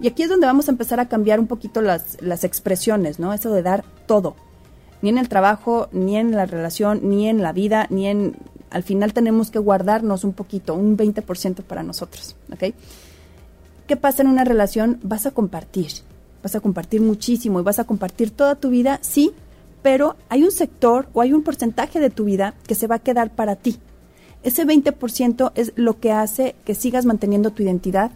[0.00, 3.32] Y aquí es donde vamos a empezar a cambiar un poquito las, las expresiones, ¿no?
[3.32, 4.34] Eso de dar todo.
[5.02, 8.36] Ni en el trabajo, ni en la relación, ni en la vida, ni en...
[8.70, 12.74] Al final tenemos que guardarnos un poquito, un 20% para nosotros, ¿ok?
[13.86, 14.98] ¿Qué pasa en una relación?
[15.02, 15.90] Vas a compartir,
[16.42, 19.32] vas a compartir muchísimo y vas a compartir toda tu vida, sí,
[19.82, 23.00] pero hay un sector o hay un porcentaje de tu vida que se va a
[23.00, 23.78] quedar para ti.
[24.44, 28.10] Ese 20% es lo que hace que sigas manteniendo tu identidad,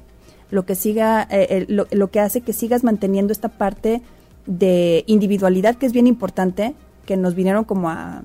[0.51, 4.03] lo que siga eh, lo, que hace que sigas manteniendo esta parte
[4.47, 6.75] de individualidad que es bien importante,
[7.07, 8.23] que nos vinieron como a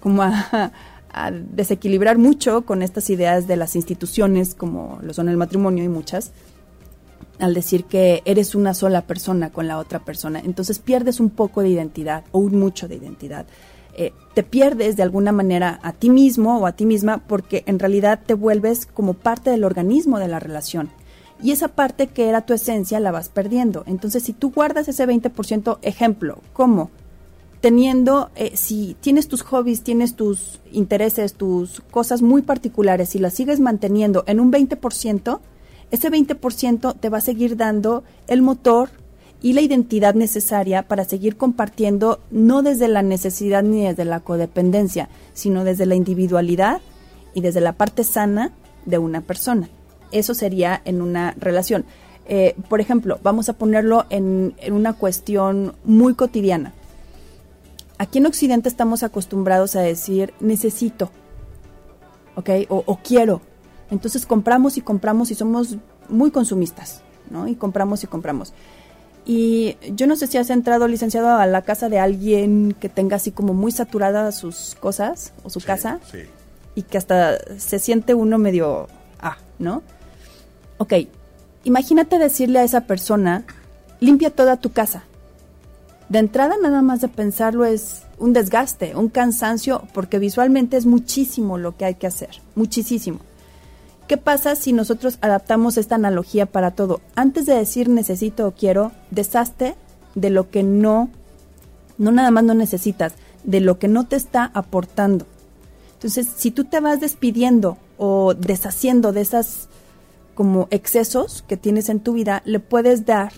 [0.00, 0.72] como a,
[1.12, 5.88] a desequilibrar mucho con estas ideas de las instituciones como lo son el matrimonio y
[5.88, 6.32] muchas
[7.38, 10.40] al decir que eres una sola persona con la otra persona.
[10.44, 13.46] Entonces pierdes un poco de identidad o un mucho de identidad.
[13.94, 17.78] Eh, te pierdes de alguna manera a ti mismo o a ti misma porque en
[17.78, 20.90] realidad te vuelves como parte del organismo de la relación.
[21.42, 23.82] Y esa parte que era tu esencia la vas perdiendo.
[23.86, 26.90] Entonces, si tú guardas ese 20%, ejemplo, ¿cómo?
[27.60, 33.34] Teniendo, eh, si tienes tus hobbies, tienes tus intereses, tus cosas muy particulares, y las
[33.34, 35.40] sigues manteniendo en un 20%,
[35.90, 38.90] ese 20% te va a seguir dando el motor
[39.42, 45.08] y la identidad necesaria para seguir compartiendo no desde la necesidad ni desde la codependencia,
[45.34, 46.80] sino desde la individualidad
[47.34, 48.52] y desde la parte sana
[48.86, 49.68] de una persona.
[50.12, 51.84] Eso sería en una relación.
[52.28, 56.72] Eh, por ejemplo, vamos a ponerlo en, una cuestión muy cotidiana.
[57.98, 61.10] Aquí en Occidente estamos acostumbrados a decir necesito,
[62.36, 62.50] ¿ok?
[62.68, 63.40] O, o quiero.
[63.90, 65.76] Entonces compramos y compramos y somos
[66.08, 67.48] muy consumistas, ¿no?
[67.48, 68.52] Y compramos y compramos.
[69.24, 73.16] Y yo no sé si has entrado, licenciado, a la casa de alguien que tenga
[73.16, 76.00] así como muy saturada sus cosas o su casa.
[76.74, 78.88] Y que hasta se siente uno medio,
[79.20, 79.82] ah, ¿no?
[80.78, 80.94] Ok,
[81.64, 83.44] imagínate decirle a esa persona,
[84.00, 85.04] limpia toda tu casa.
[86.08, 91.58] De entrada nada más de pensarlo es un desgaste, un cansancio, porque visualmente es muchísimo
[91.58, 93.20] lo que hay que hacer, muchísimo.
[94.12, 97.00] ¿Qué pasa si nosotros adaptamos esta analogía para todo?
[97.14, 99.74] Antes de decir necesito o quiero, deshazte
[100.14, 101.08] de lo que no,
[101.96, 105.24] no nada más no necesitas, de lo que no te está aportando.
[105.94, 109.70] Entonces, si tú te vas despidiendo o deshaciendo de esas
[110.34, 113.32] como excesos que tienes en tu vida, le puedes dar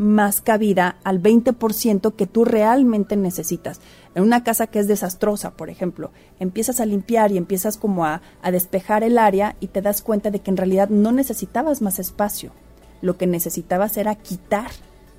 [0.00, 3.80] más cabida al 20% que tú realmente necesitas.
[4.14, 8.22] En una casa que es desastrosa, por ejemplo, empiezas a limpiar y empiezas como a,
[8.50, 12.50] despejar el área y te das cuenta de que en realidad no necesitabas más espacio.
[13.02, 14.70] Lo que necesitabas era quitar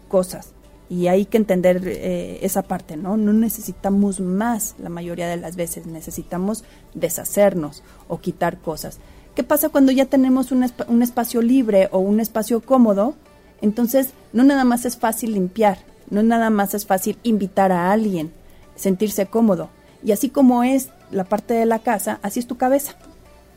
[0.07, 0.53] cosas.
[0.89, 3.17] Y hay que entender eh, esa parte, ¿no?
[3.17, 6.63] No necesitamos más la mayoría de las veces, necesitamos
[6.95, 8.97] deshacernos o quitar cosas.
[9.35, 13.13] ¿Qué pasa cuando ya tenemos un, un espacio libre o un espacio cómodo?
[13.61, 18.31] Entonces, no nada más es fácil limpiar, no nada más es fácil invitar a alguien,
[18.75, 19.69] sentirse cómodo.
[20.03, 22.95] Y así como es la parte de la casa, así es tu cabeza.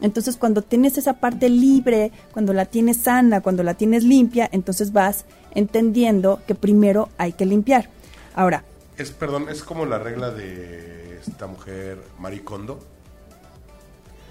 [0.00, 4.92] Entonces, cuando tienes esa parte libre, cuando la tienes sana, cuando la tienes limpia, entonces
[4.92, 7.88] vas entendiendo que primero hay que limpiar.
[8.34, 8.64] Ahora.
[8.98, 12.80] Es, perdón, es como la regla de esta mujer Maricondo.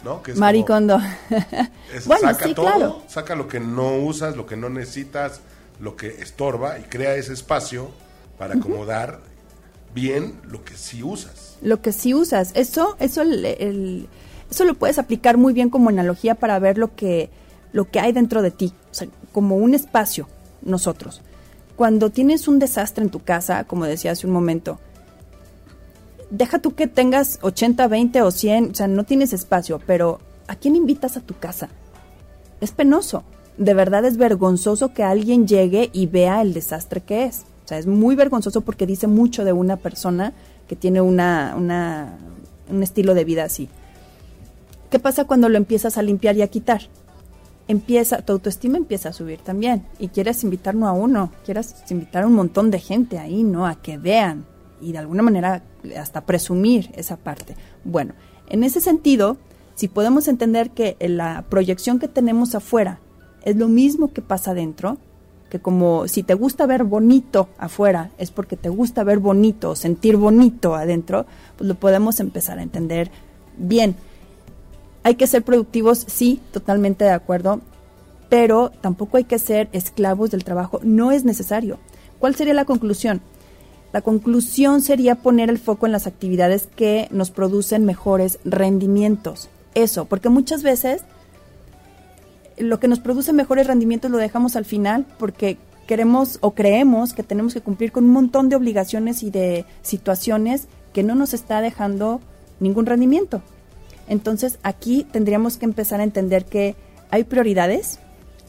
[0.03, 0.21] ¿No?
[0.21, 0.99] Que Maricondo.
[1.99, 5.39] saca todo, saca lo que no usas, lo que no necesitas,
[5.79, 7.91] lo que estorba y crea ese espacio
[8.37, 9.19] para acomodar
[9.93, 11.57] bien lo que sí usas.
[11.61, 12.51] Lo que sí usas.
[12.55, 14.07] Eso, eso, el,
[14.49, 17.29] eso lo puedes aplicar muy bien como analogía para ver lo que,
[17.71, 20.27] lo que hay dentro de ti, o sea, como un espacio,
[20.61, 21.21] nosotros.
[21.75, 24.79] Cuando tienes un desastre en tu casa, como decía hace un momento,
[26.29, 30.55] deja tú que tengas 80, 20 o 100, o sea, no tienes espacio, pero ¿a
[30.55, 31.69] quién invitas a tu casa?
[32.61, 33.23] Es penoso
[33.57, 37.45] de verdad es vergonzoso que alguien llegue y vea el desastre que es.
[37.65, 40.33] O sea, es muy vergonzoso porque dice mucho de una persona
[40.67, 43.69] que tiene una, un estilo de vida así.
[44.89, 46.81] ¿Qué pasa cuando lo empiezas a limpiar y a quitar?
[47.67, 49.85] Empieza, tu autoestima empieza a subir también.
[49.97, 53.65] Y quieres invitar no a uno, quieres invitar a un montón de gente ahí, ¿no?
[53.65, 54.45] A que vean
[54.81, 55.63] y de alguna manera
[55.97, 57.55] hasta presumir esa parte.
[57.83, 58.13] Bueno,
[58.49, 59.37] en ese sentido,
[59.75, 62.99] si podemos entender que la proyección que tenemos afuera
[63.43, 64.97] es lo mismo que pasa adentro,
[65.49, 70.17] que como si te gusta ver bonito afuera, es porque te gusta ver bonito sentir
[70.17, 71.25] bonito adentro,
[71.57, 73.11] pues lo podemos empezar a entender
[73.57, 73.95] bien.
[75.03, 77.61] Hay que ser productivos, sí, totalmente de acuerdo,
[78.29, 81.77] pero tampoco hay que ser esclavos del trabajo, no es necesario.
[82.19, 83.21] ¿Cuál sería la conclusión?
[83.91, 89.49] La conclusión sería poner el foco en las actividades que nos producen mejores rendimientos.
[89.75, 91.03] Eso, porque muchas veces
[92.57, 97.23] lo que nos produce mejores rendimientos lo dejamos al final porque queremos o creemos que
[97.23, 101.61] tenemos que cumplir con un montón de obligaciones y de situaciones que no nos está
[101.61, 102.21] dejando
[102.59, 103.41] ningún rendimiento.
[104.07, 106.75] Entonces aquí tendríamos que empezar a entender que
[107.09, 107.99] hay prioridades,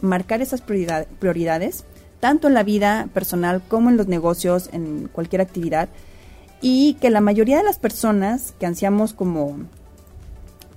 [0.01, 1.85] marcar esas prioridades,
[2.21, 5.89] tanto en la vida personal como en los negocios, en cualquier actividad,
[6.61, 9.59] y que la mayoría de las personas que ansiamos como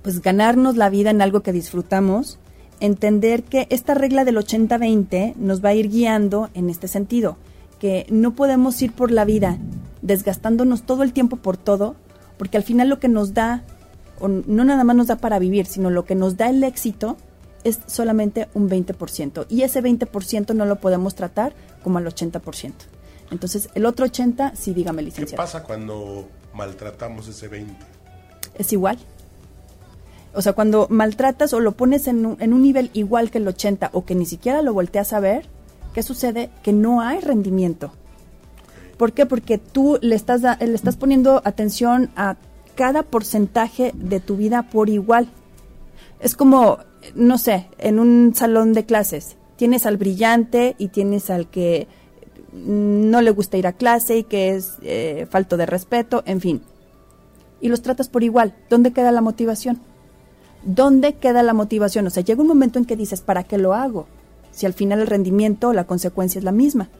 [0.02, 2.38] pues ganarnos la vida en algo que disfrutamos,
[2.80, 7.36] entender que esta regla del 80-20 nos va a ir guiando en este sentido,
[7.78, 9.58] que no podemos ir por la vida
[10.02, 11.96] desgastándonos todo el tiempo por todo,
[12.36, 13.64] porque al final lo que nos da,
[14.20, 17.16] o no nada más nos da para vivir, sino lo que nos da el éxito
[17.64, 19.46] es solamente un 20%.
[19.48, 21.52] Y ese 20% no lo podemos tratar
[21.82, 22.72] como al 80%.
[23.30, 25.30] Entonces, el otro 80, sí, dígame, licenciado.
[25.30, 27.74] ¿Qué pasa cuando maltratamos ese 20?
[28.54, 28.98] Es igual.
[30.38, 34.04] O sea, cuando maltratas o lo pones en un, nivel igual que el 80 o
[34.04, 35.48] que ni siquiera lo volteas a ver,
[35.94, 36.48] ¿qué sucede?
[36.62, 37.90] Que no hay rendimiento.
[38.98, 39.26] ¿Por qué?
[39.26, 42.36] Porque tú le estás, le estás poniendo atención a
[42.76, 45.28] cada porcentaje de tu vida por igual.
[46.20, 46.78] Es como,
[47.16, 51.88] no sé, en un salón de clases, tienes al brillante y tienes al que
[52.52, 56.62] no le gusta ir a clase y que es eh, falto de respeto, en fin.
[57.60, 58.54] Y los tratas por igual.
[58.70, 59.80] ¿Dónde queda la motivación?
[60.68, 62.06] ¿Dónde queda la motivación?
[62.06, 64.06] O sea, llega un momento en que dices, ¿para qué lo hago?
[64.50, 66.90] Si al final el rendimiento o la consecuencia es la misma.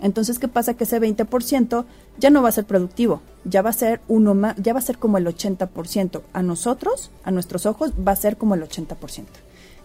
[0.00, 0.74] Entonces, ¿qué pasa?
[0.74, 1.84] Que ese 20%
[2.18, 4.82] ya no va a ser productivo, ya va a ser uno más, ya va a
[4.82, 6.22] ser como el 80%.
[6.32, 9.24] A nosotros, a nuestros ojos, va a ser como el 80%.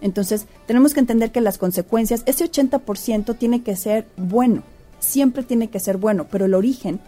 [0.01, 4.61] Entonces, tenemos que entender que las consecuencias, ese 80% tiene que ser bueno,
[4.99, 6.99] siempre tiene que ser bueno, pero el origen,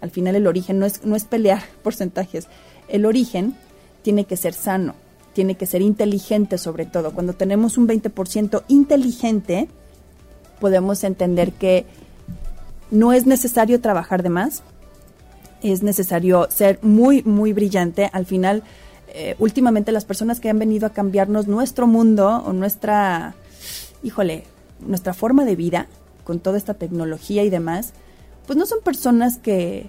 [0.00, 2.48] al final el origen no es, no es pelear porcentajes,
[2.88, 3.54] el origen
[4.00, 4.94] tiene que ser sano,
[5.34, 7.12] tiene que ser inteligente sobre todo.
[7.12, 9.68] Cuando tenemos un 20% inteligente,
[10.60, 11.84] podemos entender que
[12.90, 14.62] no es necesario trabajar de más,
[15.62, 18.08] es necesario ser muy, muy brillante.
[18.12, 18.62] Al final,
[19.08, 23.34] eh, últimamente las personas que han venido a cambiarnos nuestro mundo o nuestra,
[24.02, 24.44] híjole,
[24.80, 25.88] nuestra forma de vida
[26.22, 27.92] con toda esta tecnología y demás,
[28.46, 29.88] pues no son personas que,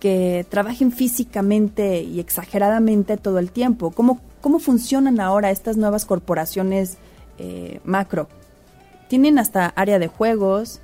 [0.00, 3.90] que trabajen físicamente y exageradamente todo el tiempo.
[3.90, 6.98] ¿Cómo, cómo funcionan ahora estas nuevas corporaciones
[7.38, 8.28] eh, macro?
[9.08, 10.80] Tienen hasta área de juegos,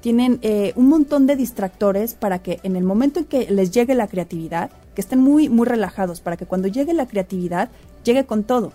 [0.00, 3.94] tienen eh, un montón de distractores para que en el momento en que les llegue
[3.94, 7.68] la creatividad, que estén muy, muy relajados para que cuando llegue la creatividad,
[8.04, 8.72] llegue con todo.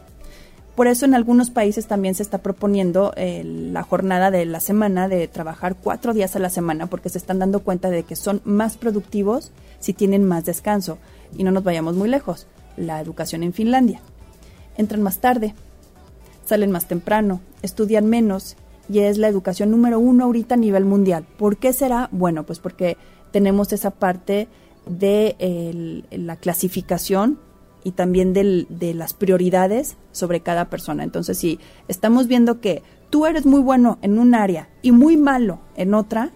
[0.75, 5.07] Por eso en algunos países también se está proponiendo eh, la jornada de la semana
[5.07, 8.41] de trabajar cuatro días a la semana porque se están dando cuenta de que son
[8.43, 10.97] más productivos si tienen más descanso.
[11.37, 12.45] Y no nos vayamos muy lejos.
[12.75, 14.01] La educación en Finlandia.
[14.77, 15.53] Entran más tarde,
[16.45, 18.55] salen más temprano, estudian menos
[18.89, 21.25] y es la educación número uno ahorita a nivel mundial.
[21.37, 22.09] ¿Por qué será?
[22.11, 22.97] Bueno, pues porque
[23.31, 24.47] tenemos esa parte
[24.85, 27.39] de la clasificación
[27.83, 31.03] y también de las prioridades sobre cada persona.
[31.03, 35.59] Entonces, si estamos viendo que tú eres muy bueno en un área y muy malo
[35.75, 36.31] en otra,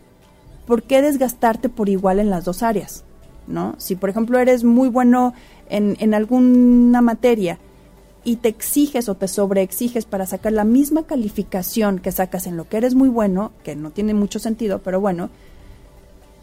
[0.65, 3.03] ¿por qué desgastarte por igual en las dos áreas?
[3.47, 3.73] ¿No?
[3.79, 5.33] Si, por ejemplo, eres muy bueno
[5.69, 7.57] en, en alguna materia
[8.23, 12.67] y te exiges o te sobreexiges para sacar la misma calificación que sacas en lo
[12.67, 15.29] que eres muy bueno, que no tiene mucho sentido, pero bueno,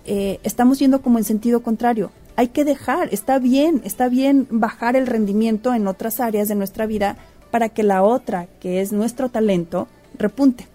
[0.05, 2.11] eh, estamos yendo como en sentido contrario.
[2.37, 6.87] Hay que dejar, está bien, está bien bajar el rendimiento en otras áreas de nuestra
[6.87, 7.17] vida
[7.51, 10.67] para que la otra, que es nuestro talento, repunte.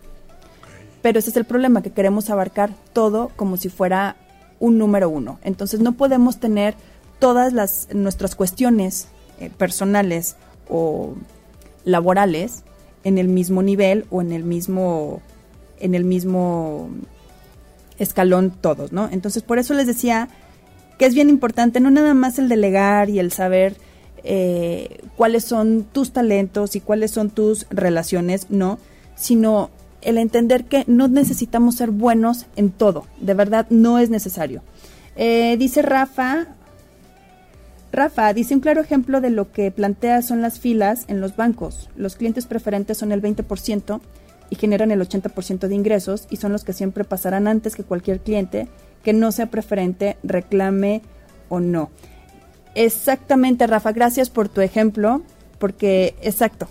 [1.01, 4.15] Pero ese es el problema, que queremos abarcar todo como si fuera
[4.59, 5.39] un número uno.
[5.43, 6.75] Entonces no podemos tener
[7.19, 9.07] todas las nuestras cuestiones
[9.39, 10.35] eh, personales
[10.71, 11.13] o
[11.85, 12.63] laborales
[13.03, 15.21] en el mismo nivel o en el mismo
[15.79, 16.89] en el mismo
[17.97, 19.09] escalón todos, ¿no?
[19.11, 20.29] Entonces, por eso les decía
[20.97, 23.75] que es bien importante no nada más el delegar y el saber
[24.23, 28.77] eh, cuáles son tus talentos y cuáles son tus relaciones, no,
[29.15, 34.61] sino el entender que no necesitamos ser buenos en todo, de verdad no es necesario.
[35.15, 36.47] Eh, dice Rafa,
[37.91, 41.89] Rafa, dice un claro ejemplo de lo que plantea son las filas en los bancos.
[41.97, 43.99] Los clientes preferentes son el 20%
[44.49, 48.19] y generan el 80% de ingresos y son los que siempre pasarán antes que cualquier
[48.19, 48.67] cliente
[49.03, 51.01] que no sea preferente, reclame
[51.49, 51.89] o no.
[52.75, 55.21] Exactamente, Rafa, gracias por tu ejemplo,
[55.59, 56.67] porque exacto,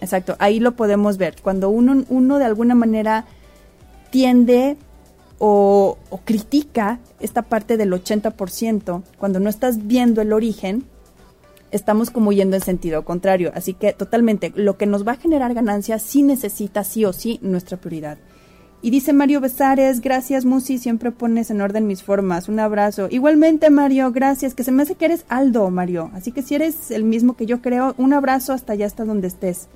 [0.00, 1.36] exacto, ahí lo podemos ver.
[1.40, 3.24] Cuando uno, uno de alguna manera
[4.10, 4.76] tiende
[5.38, 10.84] o, critica esta parte del 80%, cuando no estás viendo el origen,
[11.70, 13.52] estamos como yendo en sentido contrario.
[13.54, 17.38] Así que totalmente, lo que nos va a generar ganancias sí necesita sí o sí
[17.42, 18.18] nuestra prioridad.
[18.80, 22.48] Y dice Mario Besares, gracias Musi, siempre pones en orden mis formas.
[22.48, 23.08] Un abrazo.
[23.10, 26.10] Igualmente Mario, gracias, que se me hace que eres Aldo, Mario.
[26.14, 29.26] Así que si eres el mismo que yo creo, un abrazo hasta allá, hasta donde
[29.26, 29.68] estés.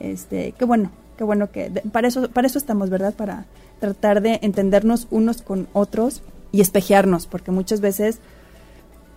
[0.00, 3.14] Este, qué bueno, qué bueno que para eso para eso estamos, ¿verdad?
[3.14, 3.46] Para
[3.82, 6.22] tratar de entendernos unos con otros
[6.52, 8.20] y espejearnos, porque muchas veces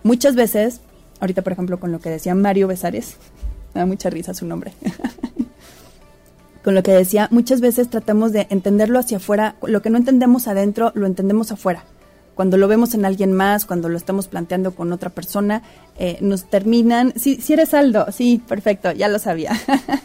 [0.02, 0.80] muchas veces
[1.20, 3.16] ahorita por ejemplo con lo que decía Mario Besares,
[3.74, 4.72] me da mucha risa su nombre.
[6.64, 10.48] con lo que decía, muchas veces tratamos de entenderlo hacia afuera, lo que no entendemos
[10.48, 11.84] adentro, lo entendemos afuera.
[12.36, 15.62] Cuando lo vemos en alguien más, cuando lo estamos planteando con otra persona,
[15.98, 19.52] eh, nos terminan, si, si eres Aldo, sí, perfecto, ya lo sabía.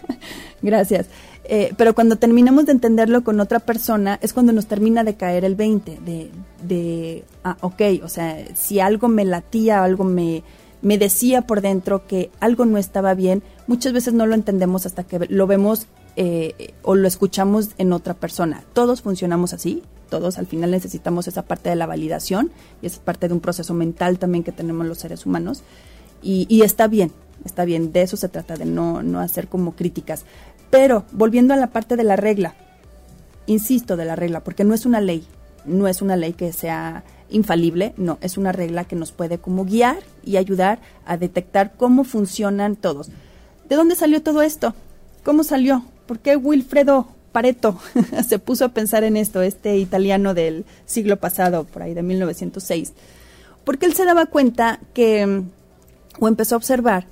[0.62, 1.08] Gracias.
[1.44, 5.44] Eh, pero cuando terminamos de entenderlo con otra persona, es cuando nos termina de caer
[5.44, 6.32] el 20, de,
[6.64, 10.44] de ah, ok, o sea, si algo me latía, algo me,
[10.82, 15.04] me decía por dentro que algo no estaba bien, muchas veces no lo entendemos hasta
[15.04, 18.64] que lo vemos eh, o lo escuchamos en otra persona.
[18.74, 22.52] Todos funcionamos así, todos al final necesitamos esa parte de la validación
[22.82, 25.64] y esa parte de un proceso mental también que tenemos los seres humanos.
[26.24, 27.12] Y, está bien,
[27.46, 30.26] está bien, de eso se trata, de no, no hacer como críticas.
[30.70, 32.54] Pero volviendo a la parte de la regla,
[33.48, 35.26] insisto de la regla, porque no es una ley,
[35.66, 39.66] no es una ley que sea infalible, no, es una regla que nos puede como
[39.66, 43.10] guiar y ayudar a detectar cómo funcionan todos.
[43.68, 44.76] ¿De dónde salió todo esto?
[45.24, 45.84] ¿Cómo salió?
[46.12, 47.80] ¿Por qué Wilfredo Pareto
[48.28, 52.92] se puso a pensar en esto, este italiano del siglo pasado, por ahí de 1906?
[53.64, 55.44] Porque él se daba cuenta que,
[56.20, 57.06] o empezó a observar,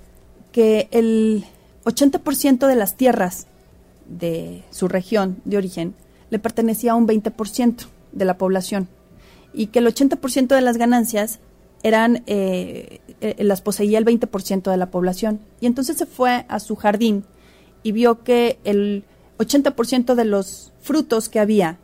[0.52, 1.46] que el
[1.86, 3.48] 80% de las tierras
[4.06, 5.94] de su región de origen
[6.30, 8.90] le pertenecía a un 20% de la población
[9.54, 11.40] y que el 80% de las ganancias
[11.84, 15.40] eran eh, eh, las poseía el 20% de la población.
[15.62, 17.24] Y entonces se fue a su jardín
[17.84, 19.04] y vio que el
[19.38, 21.80] 80% de los frutos que había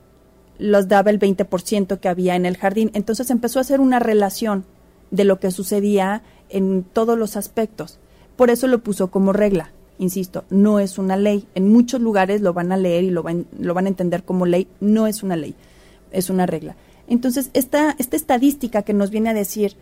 [0.58, 2.92] los daba el 20% que había en el jardín.
[2.94, 4.66] Entonces empezó a hacer una relación
[5.12, 8.00] de lo que sucedía en todos los aspectos.
[8.36, 9.72] Por eso lo puso como regla.
[9.98, 11.48] Insisto, no es una ley.
[11.56, 14.46] En muchos lugares lo van a leer y lo van, lo van a entender como
[14.46, 14.68] ley.
[14.82, 15.56] No es una ley,
[16.12, 16.76] es una regla.
[17.08, 19.76] Entonces, esta, esta estadística que nos viene a decir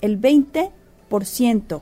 [0.00, 1.80] el 20%,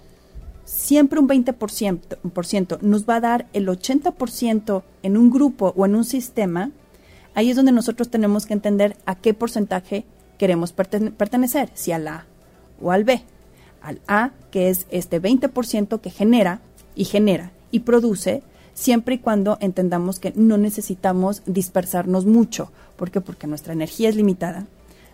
[0.64, 5.86] siempre un 20% por ciento, nos va a dar el 80% en un grupo o
[5.86, 6.70] en un sistema,
[7.34, 10.04] ahí es donde nosotros tenemos que entender a qué porcentaje
[10.38, 12.26] queremos pertenecer, si al A
[12.80, 13.22] o al B.
[13.80, 16.60] Al A, que es este 20% que genera
[16.94, 18.42] y genera y produce,
[18.72, 22.72] siempre y cuando entendamos que no necesitamos dispersarnos mucho.
[22.96, 23.20] ¿Por qué?
[23.20, 24.66] Porque nuestra energía es limitada,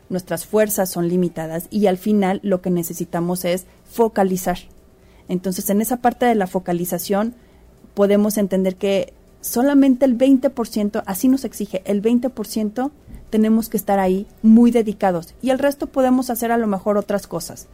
[0.08, 4.58] nuestras fuerzas son limitadas y al final lo que necesitamos es focalizar.
[5.30, 7.34] Entonces, en esa parte de la focalización
[7.94, 12.90] podemos entender que solamente el 20%, así nos exige, el 20%
[13.30, 17.28] tenemos que estar ahí muy dedicados y el resto podemos hacer a lo mejor otras
[17.28, 17.68] cosas.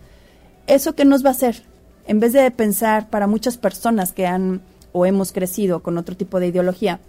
[0.66, 1.62] ¿Eso qué nos va a hacer?
[2.06, 4.60] En vez de pensar para muchas personas que han
[4.92, 7.00] o hemos crecido con otro tipo de ideología,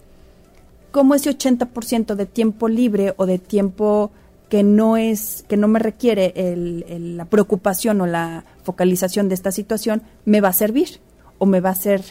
[0.91, 4.12] cómo ese 80% de tiempo libre o de tiempo
[4.50, 10.02] que no es que no me requiere la preocupación o la focalización de esta situación
[10.26, 11.00] me va a servir
[11.38, 12.04] o me va a hacer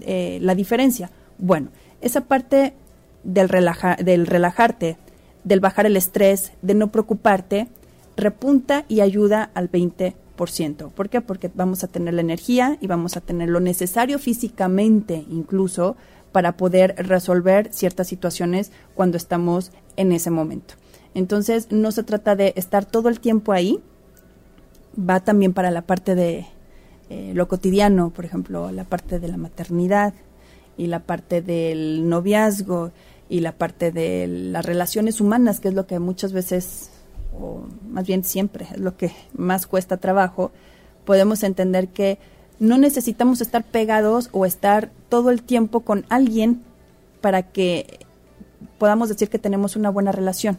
[0.00, 1.10] eh, la diferencia.
[1.38, 1.68] Bueno,
[2.00, 2.74] esa parte
[3.24, 4.96] del, del relajarte,
[5.44, 7.68] del bajar el estrés, de no preocuparte,
[8.16, 10.90] repunta y ayuda al 20%.
[10.90, 11.20] ¿Por qué?
[11.20, 15.96] Porque vamos a tener la energía y vamos a tener lo necesario físicamente incluso
[16.32, 20.74] para poder resolver ciertas situaciones cuando estamos en ese momento.
[21.14, 23.80] Entonces, no se trata de estar todo el tiempo ahí,
[24.98, 26.46] va también para la parte de
[27.10, 30.14] eh, lo cotidiano, por ejemplo, la parte de la maternidad
[30.76, 32.92] y la parte del noviazgo
[33.28, 36.90] y la parte de las relaciones humanas, que es lo que muchas veces
[37.38, 40.52] o más bien siempre es lo que más cuesta trabajo,
[41.04, 42.18] podemos entender que
[42.58, 46.62] no necesitamos estar pegados o estar todo el tiempo con alguien
[47.20, 48.00] para que
[48.78, 50.58] podamos decir que tenemos una buena relación.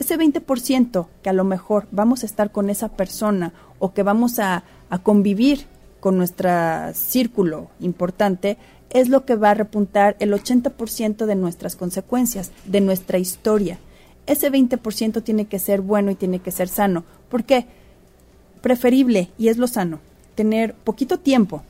[0.00, 4.40] Ese 20% que a lo mejor vamos a estar con esa persona o que vamos
[4.40, 5.66] a, a convivir
[6.00, 6.50] con nuestro
[6.94, 13.18] círculo importante es lo que va a repuntar el 80% de nuestras consecuencias, de nuestra
[13.18, 13.78] historia
[14.30, 17.04] ese 20% tiene que ser bueno y tiene que ser sano.
[17.28, 17.66] ¿Por qué?
[18.62, 19.98] Preferible, y es lo sano,
[20.36, 21.62] tener poquito tiempo,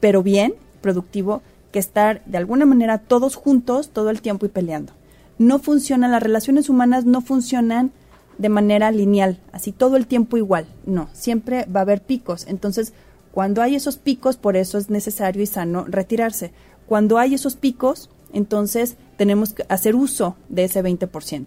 [0.00, 4.94] pero bien, productivo, que estar de alguna manera todos juntos todo el tiempo y peleando.
[5.42, 7.90] No funcionan, las relaciones humanas no funcionan
[8.38, 10.66] de manera lineal, así todo el tiempo igual.
[10.86, 12.46] No, siempre va a haber picos.
[12.46, 12.92] Entonces,
[13.32, 16.52] cuando hay esos picos, por eso es necesario y sano retirarse.
[16.86, 21.46] Cuando hay esos picos, entonces tenemos que hacer uso de ese 20%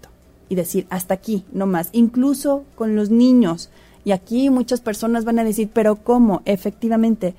[0.49, 3.69] y decir hasta aquí, no más, incluso con los niños.
[4.03, 6.41] Y aquí muchas personas van a decir, pero ¿cómo?
[6.43, 7.33] Efectivamente,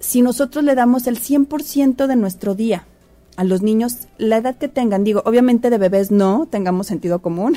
[0.00, 2.84] si nosotros le damos el 100% de nuestro día
[3.36, 7.56] a los niños, la edad que tengan, digo, obviamente de bebés no, tengamos sentido común,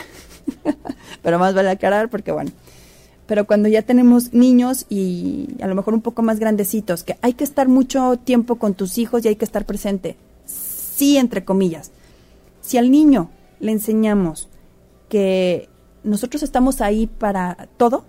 [1.21, 2.51] pero más vale aclarar porque bueno,
[3.28, 7.34] pero cuando ya tenemos niños y a lo mejor un poco más grandecitos, que hay
[7.34, 11.91] que estar mucho tiempo con tus hijos y hay que estar presente, sí, entre comillas.
[12.61, 14.49] Si al niño le enseñamos
[15.09, 15.69] que
[16.03, 18.05] nosotros estamos ahí para todo,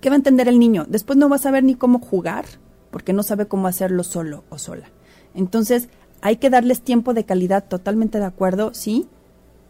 [0.00, 0.86] ¿qué va a entender el niño?
[0.88, 2.44] Después no va a saber ni cómo jugar
[2.90, 4.90] porque no sabe cómo hacerlo solo o sola.
[5.34, 5.88] Entonces,
[6.22, 9.08] hay que darles tiempo de calidad, totalmente de acuerdo, sí,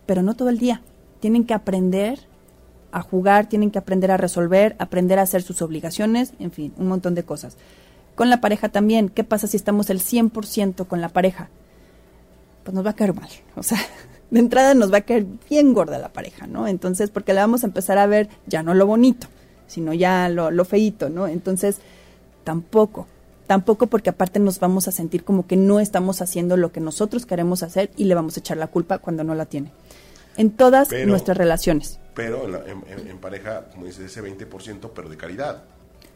[0.07, 0.83] pero no todo el día.
[1.21, 2.19] Tienen que aprender
[2.93, 6.89] a jugar, tienen que aprender a resolver, aprender a hacer sus obligaciones, en fin, un
[6.89, 7.57] montón de cosas.
[8.15, 11.49] Con la pareja también, ¿qué pasa si estamos el 100% con la pareja?
[12.65, 13.79] Pues nos va a caer mal, o sea,
[14.31, 16.67] de entrada nos va a caer bien gorda la pareja, ¿no?
[16.67, 19.29] Entonces, porque le vamos a empezar a ver ya no lo bonito,
[19.67, 21.29] sino ya lo, lo feíto, ¿no?
[21.29, 21.79] Entonces,
[22.45, 23.07] tampoco,
[23.51, 27.27] tampoco porque aparte nos vamos a sentir como que no estamos haciendo lo que nosotros
[27.27, 29.73] queremos hacer y le vamos a echar la culpa cuando no la tiene.
[30.37, 31.99] en todas nuestras relaciones.
[32.15, 35.65] Pero en, pareja, como dice, ese 20%, pero de calidad.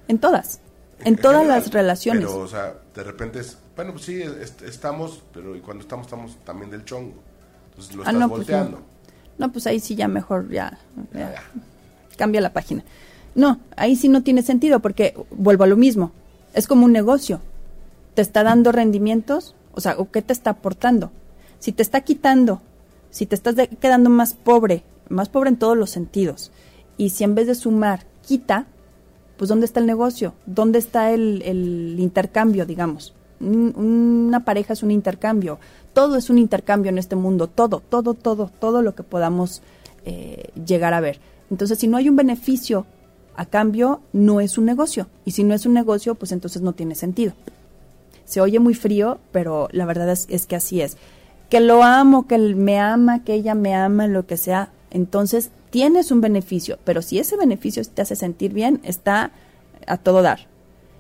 [0.07, 0.61] En todas.
[1.01, 2.25] En, todas las relaciones.
[2.25, 4.23] Pero, o sea, de repente es, bueno, pues sí,
[4.65, 7.15] estamos, pero cuando estamos, estamos también del chongo.
[7.71, 8.81] Entonces lo ah, estás no, pues volteando.
[9.39, 9.51] no.
[9.51, 10.79] pues ahí sí ya mejor, ya,
[12.17, 12.85] cambia la página.
[13.35, 16.13] No, ahí sí no tiene sentido porque vuelvo a lo mismo.
[16.55, 17.41] Es como un negocio.
[18.15, 19.55] ¿Te está dando rendimientos?
[19.73, 21.11] O sea, ¿o qué te está aportando?
[21.59, 22.63] Si te está quitando,
[23.11, 26.53] si te estás quedando más pobre, más pobre en todos los sentidos,
[26.97, 28.67] y si en vez de sumar quita,
[29.37, 30.35] pues ¿dónde está el negocio?
[30.47, 33.15] ¿Dónde está el, intercambio, digamos?
[33.41, 35.59] una pareja es un intercambio,
[35.93, 39.61] todo es un intercambio en este mundo, todo, todo, todo, todo lo que podamos
[40.07, 41.21] eh, llegar a ver.
[41.51, 42.87] Entonces, si no hay un beneficio
[43.37, 45.09] a cambio, no es un negocio.
[45.25, 47.33] Y si no es un negocio, pues entonces no tiene sentido.
[48.25, 50.97] Se oye muy frío, pero la verdad es, es que así es.
[51.51, 56.13] Que lo amo, que me ama, que ella me ama, lo que sea, entonces tienes
[56.13, 59.33] un beneficio, pero si ese beneficio te hace sentir bien, está
[59.89, 60.47] a todo dar.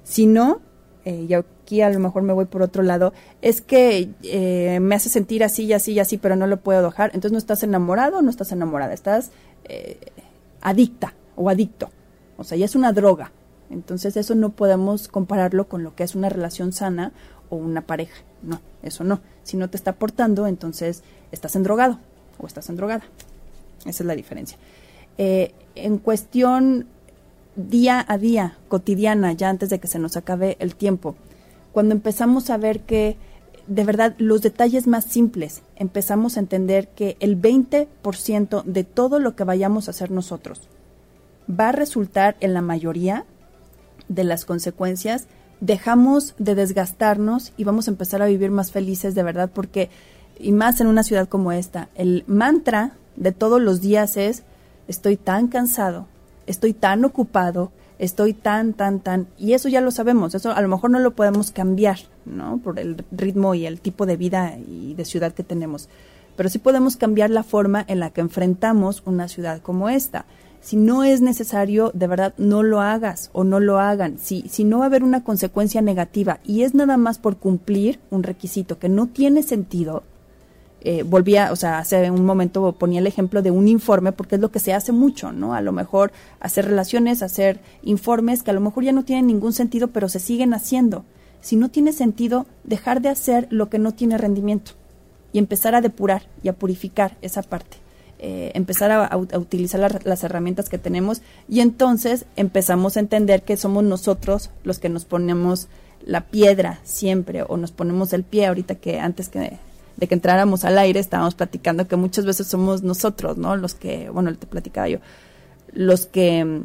[0.02, 0.60] Si no,
[1.04, 4.96] eh, y aquí a lo mejor me voy por otro lado, es que eh, me
[4.96, 7.62] hace sentir así y así y así, pero no lo puedo dejar, entonces no estás
[7.62, 9.30] enamorado no estás enamorada, estás
[9.64, 9.98] eh,
[10.60, 11.90] adicta o adicto.
[12.36, 13.32] O sea, ya es una droga.
[13.70, 17.12] Entonces eso no podemos compararlo con lo que es una relación sana
[17.48, 18.22] o una pareja.
[18.42, 19.20] No, eso no.
[19.42, 21.98] Si no te está aportando, entonces estás endrogado
[22.38, 23.04] o estás endrogada.
[23.80, 24.58] Esa es la diferencia.
[25.18, 26.86] Eh, en cuestión
[27.56, 31.14] día a día, cotidiana, ya antes de que se nos acabe el tiempo,
[31.72, 33.16] cuando empezamos a ver que
[33.66, 39.34] de verdad los detalles más simples, empezamos a entender que el 20% de todo lo
[39.36, 40.68] que vayamos a hacer nosotros
[41.48, 43.24] va a resultar en la mayoría
[44.08, 45.26] de las consecuencias,
[45.60, 49.90] dejamos de desgastarnos y vamos a empezar a vivir más felices de verdad porque,
[50.38, 54.42] y más en una ciudad como esta, el mantra de todos los días es,
[54.88, 56.06] estoy tan cansado,
[56.46, 60.68] estoy tan ocupado, estoy tan, tan, tan, y eso ya lo sabemos, eso a lo
[60.68, 62.58] mejor no lo podemos cambiar, ¿no?
[62.58, 65.88] Por el ritmo y el tipo de vida y de ciudad que tenemos,
[66.36, 70.24] pero sí podemos cambiar la forma en la que enfrentamos una ciudad como esta.
[70.64, 74.16] Si no es necesario, de verdad, no lo hagas o no lo hagan.
[74.18, 78.00] Si, si no va a haber una consecuencia negativa y es nada más por cumplir
[78.08, 80.04] un requisito que no tiene sentido,
[80.80, 84.40] eh, volvía, o sea, hace un momento ponía el ejemplo de un informe porque es
[84.40, 85.52] lo que se hace mucho, ¿no?
[85.52, 89.52] A lo mejor hacer relaciones, hacer informes que a lo mejor ya no tienen ningún
[89.52, 91.04] sentido, pero se siguen haciendo.
[91.42, 94.72] Si no tiene sentido, dejar de hacer lo que no tiene rendimiento
[95.30, 97.83] y empezar a depurar y a purificar esa parte.
[98.18, 103.82] Eh, empezar a, utilizar las herramientas que tenemos y entonces empezamos a entender que somos
[103.84, 105.68] nosotros los que nos ponemos
[106.06, 109.58] la piedra siempre o nos ponemos el pie ahorita que antes que
[109.96, 113.56] de que entráramos al aire, estábamos platicando que muchas veces somos nosotros, ¿no?
[113.56, 114.98] Los que, bueno, te platicaba yo,
[115.72, 116.64] los que mm,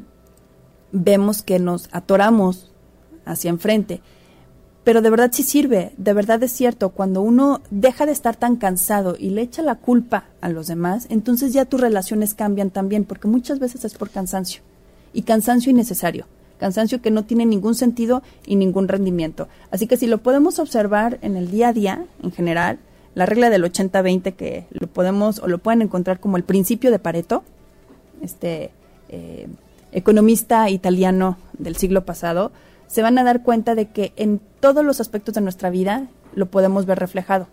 [0.92, 2.72] vemos que nos atoramos
[3.26, 4.02] hacia enfrente.
[4.90, 8.56] Pero de verdad sí sirve, de verdad es cierto, cuando uno deja de estar tan
[8.56, 13.06] cansado y le echa la culpa a los demás, entonces ya tus relaciones cambian también,
[13.06, 14.64] porque muchas veces es por cansancio,
[15.14, 16.26] y cansancio innecesario,
[16.58, 19.48] cansancio que no tiene ningún sentido y ningún rendimiento.
[19.70, 22.80] Así que si lo podemos observar en el día a día, en general,
[23.14, 26.98] la regla del 80-20 que lo podemos o lo pueden encontrar como el principio de
[26.98, 27.44] Pareto,
[28.24, 28.72] este
[29.10, 29.50] eh,
[29.92, 32.52] economista italiano del siglo pasado,
[32.90, 36.48] se van a dar cuenta de que en todos los aspectos de nuestra vida lo
[36.48, 37.48] podemos ver reflejado.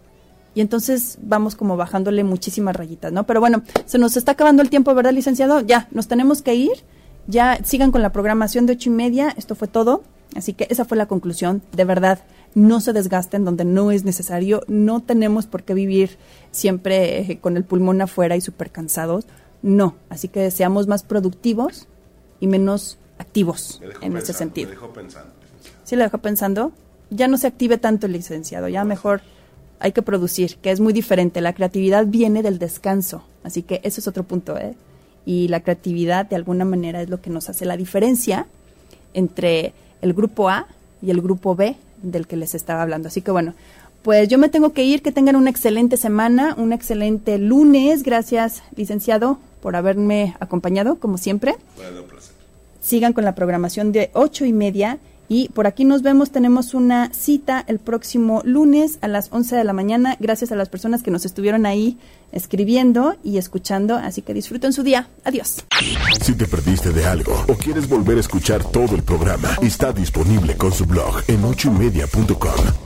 [0.55, 3.25] Y entonces vamos como bajándole muchísimas rayitas, ¿no?
[3.25, 5.61] Pero bueno, se nos está acabando el tiempo, ¿verdad, licenciado?
[5.61, 6.73] Ya, nos tenemos que ir.
[7.29, 9.35] Ya sigan con la programación de ocho y media.
[9.37, 10.03] Esto fue todo.
[10.35, 11.63] Así que esa fue la conclusión.
[11.73, 12.21] De verdad,
[12.57, 16.17] no se desgasten donde no es necesario, no tenemos por qué vivir
[16.53, 19.27] siempre eh, con el pulmón afuera y súper cansados,
[19.61, 21.87] no, así que seamos más productivos
[22.41, 24.69] y menos activos en ese sentido.
[24.69, 25.31] Me dejó pensando.
[25.85, 26.73] ¿Sí lo dejó pensando?
[27.11, 29.21] Ya no se active tanto el licenciado, ya mejor
[29.79, 31.41] hay que producir, que es muy diferente.
[31.41, 34.75] La creatividad viene del descanso, así que ese es otro punto, ¿eh?
[35.25, 38.47] Y la creatividad de alguna manera es lo que nos hace la diferencia
[39.13, 40.67] entre el grupo A
[41.03, 43.09] y el grupo B del que les estaba hablando.
[43.09, 43.55] Así que bueno,
[44.03, 48.05] pues yo me tengo que ir, que tengan una excelente semana, un excelente lunes.
[48.05, 51.57] Gracias, licenciado, por haberme acompañado, como siempre.
[52.87, 55.01] Sigan con la programación de ocho y media.
[55.29, 59.65] Y por aquí nos vemos, tenemos una cita el próximo lunes a las 11 de
[59.65, 60.17] la mañana.
[60.21, 61.99] Gracias a las personas que nos estuvieron ahí
[62.31, 63.97] escribiendo y escuchando.
[63.97, 65.09] Así que disfruten su día.
[65.25, 65.65] Adiós.
[66.23, 70.57] Si te perdiste de algo o quieres volver a escuchar todo el programa, está disponible
[70.57, 72.86] con su blog en ochoymedia.com